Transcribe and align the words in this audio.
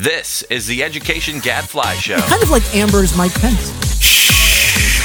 This 0.00 0.42
is 0.44 0.68
the 0.68 0.84
Education 0.84 1.40
Gadfly 1.40 1.94
Show. 1.94 2.18
Kind 2.18 2.40
of 2.40 2.50
like 2.50 2.62
Amber's 2.72 3.16
Mike 3.16 3.34
Pence. 3.34 3.72
Shh. 4.00 5.02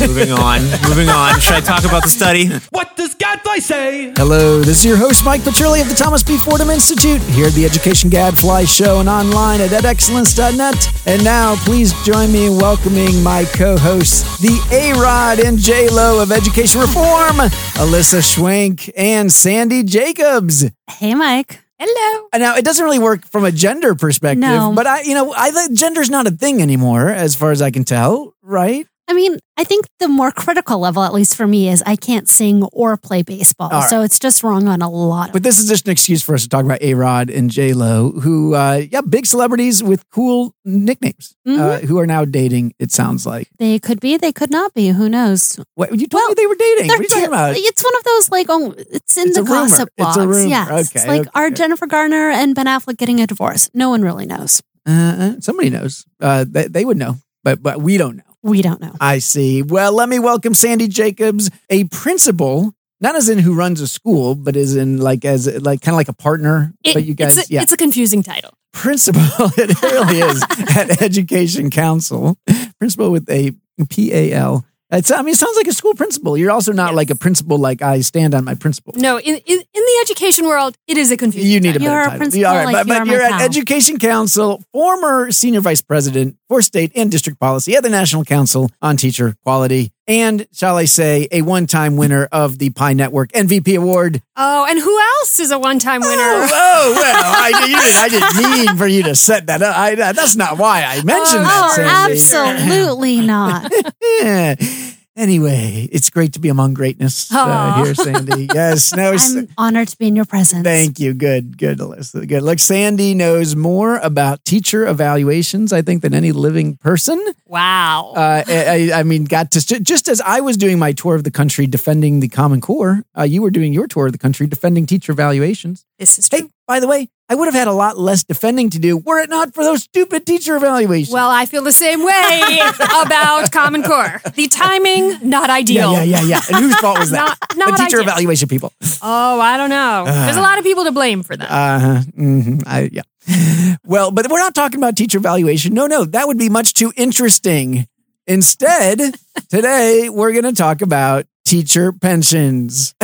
Moving 0.00 0.32
on. 0.32 0.60
Moving 0.88 1.08
on. 1.08 1.38
Should 1.38 1.54
I 1.54 1.60
talk 1.60 1.84
about 1.84 2.02
the 2.02 2.08
study? 2.08 2.48
What 2.70 2.96
does 2.96 3.14
Gadfly 3.14 3.58
say? 3.58 4.12
Hello, 4.16 4.58
this 4.58 4.80
is 4.80 4.84
your 4.84 4.96
host, 4.96 5.24
Mike 5.24 5.42
Petrilli 5.42 5.80
of 5.80 5.88
the 5.88 5.94
Thomas 5.94 6.24
B. 6.24 6.36
Fordham 6.36 6.68
Institute, 6.68 7.20
here 7.30 7.46
at 7.46 7.52
the 7.52 7.64
Education 7.64 8.10
Gadfly 8.10 8.64
Show 8.64 8.98
and 8.98 9.08
online 9.08 9.60
at 9.60 9.70
edexcellence.net. 9.70 11.06
And 11.06 11.22
now, 11.22 11.54
please 11.64 11.92
join 12.02 12.32
me 12.32 12.46
in 12.46 12.56
welcoming 12.56 13.22
my 13.22 13.44
co-hosts, 13.54 14.40
the 14.40 14.58
A-Rod 14.72 15.38
and 15.38 15.58
J-Lo 15.58 16.20
of 16.20 16.32
Education 16.32 16.80
Reform, 16.80 17.36
Alyssa 17.76 18.20
Schwenk 18.20 18.90
and 18.96 19.30
Sandi 19.30 19.84
Jacobs. 19.84 20.68
Hey, 20.88 21.14
Mike. 21.14 21.60
Hello. 21.80 22.28
Now, 22.36 22.56
it 22.56 22.64
doesn't 22.64 22.84
really 22.84 22.98
work 22.98 23.24
from 23.26 23.44
a 23.44 23.52
gender 23.52 23.94
perspective, 23.94 24.40
No. 24.40 24.72
but 24.74 24.86
I, 24.88 25.02
you 25.02 25.14
know, 25.14 25.32
I 25.36 25.52
think 25.52 25.78
gender's 25.78 26.10
not 26.10 26.26
a 26.26 26.30
thing 26.32 26.60
anymore, 26.60 27.08
as 27.08 27.36
far 27.36 27.52
as 27.52 27.62
I 27.62 27.70
can 27.70 27.84
tell, 27.84 28.34
right? 28.42 28.87
I 29.10 29.14
mean, 29.14 29.38
I 29.56 29.64
think 29.64 29.86
the 30.00 30.06
more 30.08 30.30
critical 30.30 30.78
level, 30.78 31.02
at 31.02 31.14
least 31.14 31.34
for 31.34 31.46
me, 31.46 31.70
is 31.70 31.82
I 31.86 31.96
can't 31.96 32.28
sing 32.28 32.62
or 32.74 32.96
play 32.98 33.22
baseball. 33.22 33.70
All 33.72 33.80
right. 33.80 33.88
So 33.88 34.02
it's 34.02 34.18
just 34.18 34.42
wrong 34.42 34.68
on 34.68 34.82
a 34.82 34.90
lot 34.90 35.28
of 35.30 35.32
But 35.32 35.42
this 35.42 35.58
is 35.58 35.66
just 35.66 35.86
an 35.86 35.92
excuse 35.92 36.22
for 36.22 36.34
us 36.34 36.42
to 36.42 36.48
talk 36.50 36.64
about 36.66 36.82
A 36.82 36.92
Rod 36.92 37.30
and 37.30 37.50
J 37.50 37.72
Lo, 37.72 38.10
who, 38.12 38.54
uh, 38.54 38.82
yeah, 38.90 39.00
big 39.00 39.24
celebrities 39.24 39.82
with 39.82 40.04
cool 40.10 40.54
nicknames, 40.66 41.34
uh, 41.46 41.78
who 41.80 41.98
are 41.98 42.06
now 42.06 42.26
dating. 42.26 42.74
It 42.78 42.92
sounds 42.92 43.24
like. 43.24 43.48
They 43.58 43.78
could 43.78 43.98
be, 43.98 44.18
they 44.18 44.30
could 44.30 44.50
not 44.50 44.74
be. 44.74 44.88
Who 44.88 45.08
knows? 45.08 45.58
What 45.74 45.98
you 45.98 46.06
told 46.06 46.28
me 46.28 46.34
they 46.36 46.46
were 46.46 46.54
dating? 46.54 46.88
What 46.88 47.00
are 47.00 47.02
you 47.02 47.08
talking 47.08 47.24
about? 47.28 47.56
It's 47.56 47.82
one 47.82 47.96
of 47.96 48.04
those 48.04 48.30
like 48.30 48.46
oh, 48.50 48.74
it's 48.76 49.16
in 49.16 49.28
It's 49.28 49.36
the 49.36 49.40
a 49.40 49.44
rumor. 49.44 49.54
gossip 49.68 49.88
It's 49.96 50.16
a 50.16 50.20
blogs. 50.20 50.26
rumor. 50.26 50.48
Yes, 50.48 50.68
Okay, 50.90 51.00
it's 51.00 51.06
like 51.08 51.20
okay. 51.22 51.30
are 51.34 51.50
Jennifer 51.50 51.86
Garner 51.86 52.28
and 52.30 52.54
Ben 52.54 52.66
Affleck 52.66 52.98
getting 52.98 53.20
a 53.20 53.26
divorce? 53.26 53.70
No 53.72 53.88
one 53.88 54.02
really 54.02 54.26
knows. 54.26 54.62
Uh, 54.84 55.34
somebody 55.40 55.70
knows. 55.70 56.04
Uh, 56.20 56.44
they, 56.46 56.68
they 56.68 56.84
would 56.84 56.98
know, 56.98 57.16
but 57.42 57.62
but 57.62 57.80
we 57.80 57.96
don't 57.96 58.16
know. 58.18 58.22
We 58.48 58.62
don't 58.62 58.80
know. 58.80 58.94
I 59.00 59.18
see. 59.18 59.62
Well, 59.62 59.92
let 59.92 60.08
me 60.08 60.18
welcome 60.18 60.54
Sandi 60.54 60.88
Jacobs, 60.88 61.50
a 61.70 61.84
principal, 61.84 62.72
not 63.00 63.14
as 63.14 63.28
in 63.28 63.38
who 63.38 63.54
runs 63.54 63.80
a 63.80 63.86
school, 63.88 64.34
but 64.34 64.56
as 64.56 64.74
in 64.74 64.98
like 64.98 65.24
as 65.24 65.46
like 65.62 65.80
kind 65.82 65.94
of 65.94 65.96
like 65.96 66.08
a 66.08 66.12
partner. 66.14 66.72
It- 66.84 66.94
but 66.94 67.04
you 67.04 67.14
guys, 67.14 67.36
it's, 67.38 67.50
a, 67.50 67.52
yeah, 67.52 67.62
it's 67.62 67.72
a 67.72 67.76
confusing 67.76 68.22
title. 68.22 68.52
principal. 68.72 69.20
it 69.56 69.80
really 69.82 70.18
is 70.20 70.42
at 70.76 70.88
EducationCounsel, 71.00 72.36
principal 72.78 73.10
with 73.10 73.28
a 73.30 73.52
P 73.90 74.12
A 74.12 74.32
L. 74.32 74.64
It's, 74.90 75.10
I 75.10 75.20
mean, 75.20 75.34
it 75.34 75.36
sounds 75.36 75.56
like 75.56 75.66
a 75.66 75.72
school 75.72 75.92
principal. 75.94 76.36
You're 76.36 76.50
also 76.50 76.72
not 76.72 76.94
like 76.94 77.10
a 77.10 77.14
principal, 77.14 77.58
like 77.58 77.82
I 77.82 78.00
stand 78.00 78.34
on 78.34 78.44
my 78.44 78.54
principle. 78.54 78.94
No, 78.96 79.18
in, 79.18 79.34
in, 79.34 79.58
in 79.58 79.64
the 79.74 79.98
education 80.00 80.46
world, 80.46 80.76
it 80.86 80.96
is 80.96 81.10
a 81.10 81.16
confusing 81.16 81.50
You 81.50 81.60
need 81.60 81.76
a 81.76 81.78
better 81.78 81.90
You're 81.90 82.00
a 82.00 82.04
title. 82.04 82.18
principal, 82.18 82.46
all 82.46 82.54
right, 82.56 82.64
like 82.64 82.86
but, 82.86 82.86
but 82.86 83.06
you're 83.06 83.20
you're 83.20 83.22
at. 83.22 83.50
EducationCounsel, 83.50 84.62
former 84.72 85.30
senior 85.30 85.60
vice 85.60 85.82
president 85.82 86.36
for 86.48 86.62
state 86.62 86.92
and 86.94 87.10
district 87.10 87.38
policy 87.38 87.76
at 87.76 87.82
the 87.82 87.90
National 87.90 88.24
Council 88.24 88.70
on 88.80 88.96
Teacher 88.96 89.36
Quality, 89.44 89.92
and 90.08 90.48
shall 90.52 90.76
I 90.76 90.86
say, 90.86 91.28
a 91.30 91.42
one-time 91.42 91.96
winner 91.96 92.28
of 92.32 92.58
the 92.58 92.70
PIE 92.70 92.94
Network 92.94 93.30
MVP 93.32 93.76
Award. 93.76 94.22
Oh, 94.36 94.66
and 94.68 94.78
who 94.78 94.98
else 94.98 95.38
is 95.38 95.50
a 95.50 95.58
one-time 95.58 96.02
oh, 96.02 96.08
winner? 96.08 96.22
Oh, 96.22 96.48
oh, 96.50 96.94
well, 96.96 97.24
I, 97.24 97.48
you 97.68 97.76
didn't, 97.76 97.96
I 97.96 98.08
didn't 98.08 98.66
mean 98.66 98.76
for 98.78 98.86
you 98.86 99.02
to 99.04 99.14
set 99.14 99.46
that 99.46 99.62
up. 99.62 99.76
I, 99.76 99.94
that's 99.94 100.34
not 100.34 100.58
why 100.58 100.82
I 100.82 101.02
mentioned 101.04 101.44
that. 101.44 101.64
Oh, 101.64 101.74
Sandy. 101.76 102.14
absolutely 102.14 103.20
not. 103.20 103.70
Anyway, 105.18 105.88
it's 105.90 106.10
great 106.10 106.32
to 106.34 106.38
be 106.38 106.48
among 106.48 106.74
greatness 106.74 107.28
uh, 107.32 107.82
here, 107.82 107.94
Sandy. 107.94 108.46
Yes, 108.54 108.94
no, 108.94 109.12
s- 109.14 109.34
I'm 109.34 109.48
honored 109.58 109.88
to 109.88 109.98
be 109.98 110.06
in 110.06 110.14
your 110.14 110.24
presence. 110.24 110.62
Thank 110.62 111.00
you. 111.00 111.12
Good, 111.12 111.58
good, 111.58 111.78
Alyssa. 111.78 112.26
Good. 112.28 112.42
Look, 112.44 112.60
Sandy 112.60 113.14
knows 113.14 113.56
more 113.56 113.96
about 113.98 114.44
teacher 114.44 114.86
evaluations, 114.86 115.72
I 115.72 115.82
think, 115.82 116.02
than 116.02 116.14
any 116.14 116.30
living 116.30 116.76
person. 116.76 117.18
Wow. 117.46 118.12
Uh, 118.16 118.44
I, 118.46 118.90
I 118.94 119.02
mean, 119.02 119.24
got 119.24 119.50
to 119.52 119.60
just 119.82 120.06
as 120.08 120.20
I 120.20 120.38
was 120.40 120.56
doing 120.56 120.78
my 120.78 120.92
tour 120.92 121.16
of 121.16 121.24
the 121.24 121.32
country 121.32 121.66
defending 121.66 122.20
the 122.20 122.28
Common 122.28 122.60
Core, 122.60 123.02
uh, 123.18 123.24
you 123.24 123.42
were 123.42 123.50
doing 123.50 123.72
your 123.72 123.88
tour 123.88 124.06
of 124.06 124.12
the 124.12 124.18
country 124.18 124.46
defending 124.46 124.86
teacher 124.86 125.10
evaluations. 125.10 125.84
This 125.98 126.18
is 126.18 126.28
true. 126.28 126.38
Hey, 126.40 126.46
by 126.66 126.80
the 126.80 126.86
way, 126.86 127.08
I 127.28 127.34
would 127.34 127.46
have 127.46 127.54
had 127.54 127.66
a 127.68 127.72
lot 127.72 127.98
less 127.98 128.22
defending 128.24 128.70
to 128.70 128.78
do 128.78 128.96
were 128.96 129.18
it 129.20 129.28
not 129.28 129.52
for 129.54 129.64
those 129.64 129.82
stupid 129.82 130.24
teacher 130.26 130.56
evaluations. 130.56 131.12
Well, 131.12 131.28
I 131.30 131.44
feel 131.46 131.62
the 131.62 131.72
same 131.72 132.04
way 132.04 132.60
about 133.02 133.50
Common 133.52 133.82
Core. 133.82 134.20
The 134.34 134.48
timing, 134.48 135.28
not 135.28 135.50
ideal. 135.50 135.92
yeah, 135.92 136.02
yeah, 136.04 136.20
yeah, 136.22 136.26
yeah. 136.28 136.40
And 136.48 136.64
whose 136.64 136.76
fault 136.76 136.98
was 136.98 137.10
that? 137.10 137.36
Not- 137.56 137.68
not 137.70 137.70
the 137.78 137.84
teacher 137.84 137.98
ideal. 137.98 138.08
evaluation 138.12 138.48
people. 138.48 138.72
Oh, 139.02 139.40
I 139.40 139.56
don't 139.56 139.70
know. 139.70 140.04
There's 140.06 140.36
a 140.36 140.40
Uh. 140.40 140.42
lot 140.42 140.58
of 140.58 140.64
people 140.64 140.84
to 140.84 140.92
blame 140.92 141.22
for 141.22 141.36
that. 141.36 141.50
Uh, 141.50 142.00
hmm 142.02 142.58
I, 142.66 142.88
yeah. 142.92 143.02
Well, 143.84 144.10
but 144.10 144.30
we're 144.30 144.38
not 144.38 144.54
talking 144.54 144.78
about 144.78 144.96
teacher 144.96 145.18
evaluation. 145.18 145.74
No, 145.74 145.86
no, 145.86 146.04
that 146.04 146.26
would 146.28 146.38
be 146.38 146.48
much 146.48 146.74
too 146.74 146.92
interesting. 146.96 147.86
Instead, 148.26 149.00
today 149.48 150.08
we're 150.10 150.32
going 150.32 150.44
to 150.44 150.52
talk 150.52 150.82
about 150.82 151.24
teacher 151.44 151.92
pensions 151.92 152.94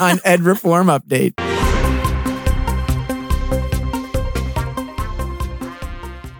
on 0.00 0.18
Ed 0.24 0.40
Reform 0.42 0.88
Update. 0.88 1.34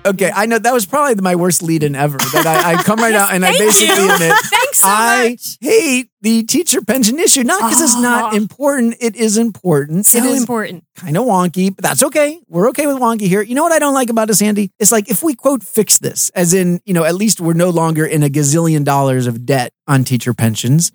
Okay, 0.04 0.32
I 0.34 0.46
know 0.46 0.58
that 0.58 0.72
was 0.72 0.84
probably 0.84 1.14
my 1.22 1.36
worst 1.36 1.62
lead 1.62 1.82
in 1.82 1.94
ever. 1.94 2.18
That 2.18 2.46
I, 2.46 2.72
I 2.72 2.82
come 2.82 2.98
right 2.98 3.14
out 3.22 3.32
and 3.32 3.44
I 3.44 3.52
basically 3.52 4.04
you. 4.04 4.12
admit 4.12 4.32
so 4.72 4.88
I 4.88 5.30
much. 5.30 5.58
hate 5.60 6.10
the 6.20 6.42
teacher 6.44 6.82
pension 6.82 7.18
issue. 7.18 7.44
Not 7.44 7.62
because 7.62 7.80
it's 7.80 8.00
not 8.00 8.32
ah. 8.32 8.36
important. 8.36 8.96
It 9.00 9.14
is 9.14 9.36
important. 9.36 10.06
So 10.06 10.18
it 10.18 10.24
is 10.24 10.40
important. 10.40 10.84
kind 10.96 11.16
of 11.16 11.24
wonky, 11.24 11.74
but 11.74 11.84
that's 11.84 12.02
okay. 12.02 12.40
We're 12.48 12.68
okay 12.70 12.86
with 12.86 12.96
wonky 12.96 13.28
here. 13.28 13.42
You 13.42 13.54
know 13.54 13.62
what 13.62 13.72
I 13.72 13.78
don't 13.78 13.94
like 13.94 14.10
about 14.10 14.28
this, 14.28 14.42
Andy? 14.42 14.72
It's 14.78 14.90
like 14.90 15.08
if 15.08 15.22
we 15.22 15.34
quote 15.34 15.62
fix 15.62 15.98
this, 15.98 16.30
as 16.30 16.52
in, 16.52 16.80
you 16.84 16.94
know, 16.94 17.04
at 17.04 17.14
least 17.14 17.40
we're 17.40 17.52
no 17.52 17.70
longer 17.70 18.04
in 18.04 18.22
a 18.22 18.28
gazillion 18.28 18.84
dollars 18.84 19.26
of 19.26 19.46
debt 19.46 19.72
on 19.86 20.04
teacher 20.04 20.34
pensions. 20.34 20.90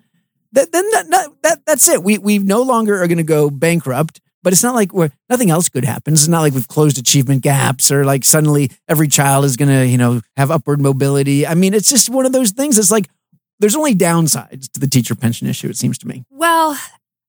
That, 0.52 0.72
then 0.72 0.84
that, 0.92 1.10
that, 1.10 1.28
that 1.42 1.66
that's 1.66 1.88
it. 1.88 2.02
We 2.02 2.18
we 2.18 2.38
no 2.38 2.62
longer 2.62 3.02
are 3.02 3.06
going 3.06 3.18
to 3.18 3.24
go 3.24 3.50
bankrupt. 3.50 4.20
But 4.48 4.54
it's 4.54 4.62
not 4.62 4.74
like 4.74 4.94
we're 4.94 5.10
nothing 5.28 5.50
else 5.50 5.68
good 5.68 5.84
happens. 5.84 6.22
It's 6.22 6.28
not 6.28 6.40
like 6.40 6.54
we've 6.54 6.66
closed 6.66 6.96
achievement 6.98 7.42
gaps 7.42 7.92
or 7.92 8.06
like 8.06 8.24
suddenly 8.24 8.70
every 8.88 9.06
child 9.06 9.44
is 9.44 9.58
going 9.58 9.68
to 9.68 9.86
you 9.86 9.98
know 9.98 10.22
have 10.38 10.50
upward 10.50 10.80
mobility. 10.80 11.46
I 11.46 11.52
mean, 11.52 11.74
it's 11.74 11.90
just 11.90 12.08
one 12.08 12.24
of 12.24 12.32
those 12.32 12.52
things. 12.52 12.78
It's 12.78 12.90
like 12.90 13.10
there's 13.60 13.76
only 13.76 13.94
downsides 13.94 14.72
to 14.72 14.80
the 14.80 14.86
teacher 14.86 15.14
pension 15.14 15.48
issue. 15.48 15.68
It 15.68 15.76
seems 15.76 15.98
to 15.98 16.08
me. 16.08 16.24
Well, 16.30 16.78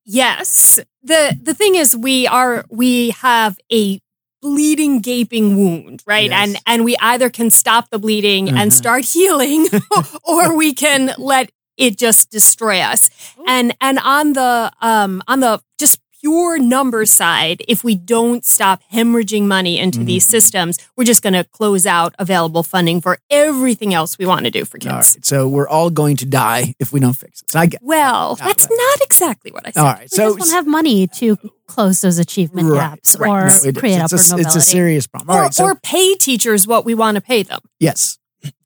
yes. 0.05 0.79
The 1.03 1.37
the 1.43 1.53
thing 1.53 1.75
is 1.75 1.93
we 1.93 2.25
are 2.25 2.63
we 2.69 3.09
have 3.09 3.57
a 3.69 3.99
bleeding 4.41 5.01
gaping 5.01 5.57
wound, 5.57 6.01
right? 6.05 6.29
Yes. 6.29 6.47
And 6.47 6.57
and 6.65 6.85
we 6.85 6.95
either 7.01 7.29
can 7.29 7.49
stop 7.49 7.89
the 7.89 7.99
bleeding 7.99 8.45
Mm-hmm. 8.47 8.57
and 8.57 8.71
start 8.73 9.03
healing 9.03 9.67
or 10.23 10.55
we 10.55 10.73
can 10.73 11.13
let 11.17 11.51
it 11.75 11.97
just 11.97 12.29
destroy 12.31 12.79
us. 12.79 13.09
And 13.45 13.75
and 13.81 13.99
on 13.99 14.31
the 14.31 14.71
um 14.81 15.21
on 15.27 15.41
the 15.41 15.61
just 15.77 15.99
pure 16.19 16.57
number 16.59 17.05
side, 17.05 17.61
if 17.67 17.83
we 17.83 17.95
don't 17.95 18.43
stop 18.45 18.81
hemorrhaging 18.91 19.43
money 19.43 19.79
into 19.79 19.99
these 20.03 20.25
Mm-hmm. 20.25 20.31
systems, 20.31 20.77
we're 20.95 21.03
just 21.05 21.21
going 21.21 21.33
to 21.33 21.43
close 21.45 21.85
out 21.85 22.13
available 22.19 22.61
funding 22.63 22.99
for 23.01 23.17
everything 23.29 23.93
else 23.93 24.17
we 24.17 24.25
want 24.25 24.45
to 24.45 24.51
do 24.51 24.65
for 24.65 24.77
kids. 24.77 24.91
All 24.91 24.97
right, 24.99 25.25
so 25.25 25.47
we're 25.47 25.67
all 25.67 25.89
going 25.89 26.17
to 26.17 26.25
die 26.25 26.73
if 26.79 26.91
we 26.91 26.99
don't 26.99 27.13
fix 27.13 27.41
this. 27.41 27.55
I 27.55 27.67
get. 27.67 27.81
Well, 27.81 28.35
that's 28.35 28.67
not 28.69 29.01
exactly 29.01 29.51
what 29.51 29.65
I 29.67 29.71
said. 29.71 29.79
All 29.81 29.85
right, 29.93 30.01
We 30.01 30.07
so 30.09 30.25
just 30.35 30.39
won't 30.39 30.51
have 30.51 30.67
money 30.67 31.07
to 31.07 31.37
close 31.67 32.01
those 32.01 32.17
achievement 32.17 32.69
Right, 32.69 32.77
gaps 32.95 33.15
right. 33.17 33.29
or 33.29 33.39
No, 33.47 33.55
it 33.69 33.75
is. 33.75 33.79
create 33.79 34.01
It's 34.01 34.11
a- 34.13 34.33
upward 34.33 34.45
it's 34.45 34.55
a 34.55 34.61
serious 34.61 35.07
problem. 35.07 35.29
All 35.29 35.37
or, 35.37 35.41
right, 35.43 35.53
so- 35.53 35.63
or 35.65 35.75
pay 35.75 36.15
teachers 36.15 36.67
what 36.67 36.83
we 36.85 36.93
want 36.95 37.15
to 37.15 37.21
pay 37.21 37.43
them. 37.43 37.59
Yes. 37.79 38.17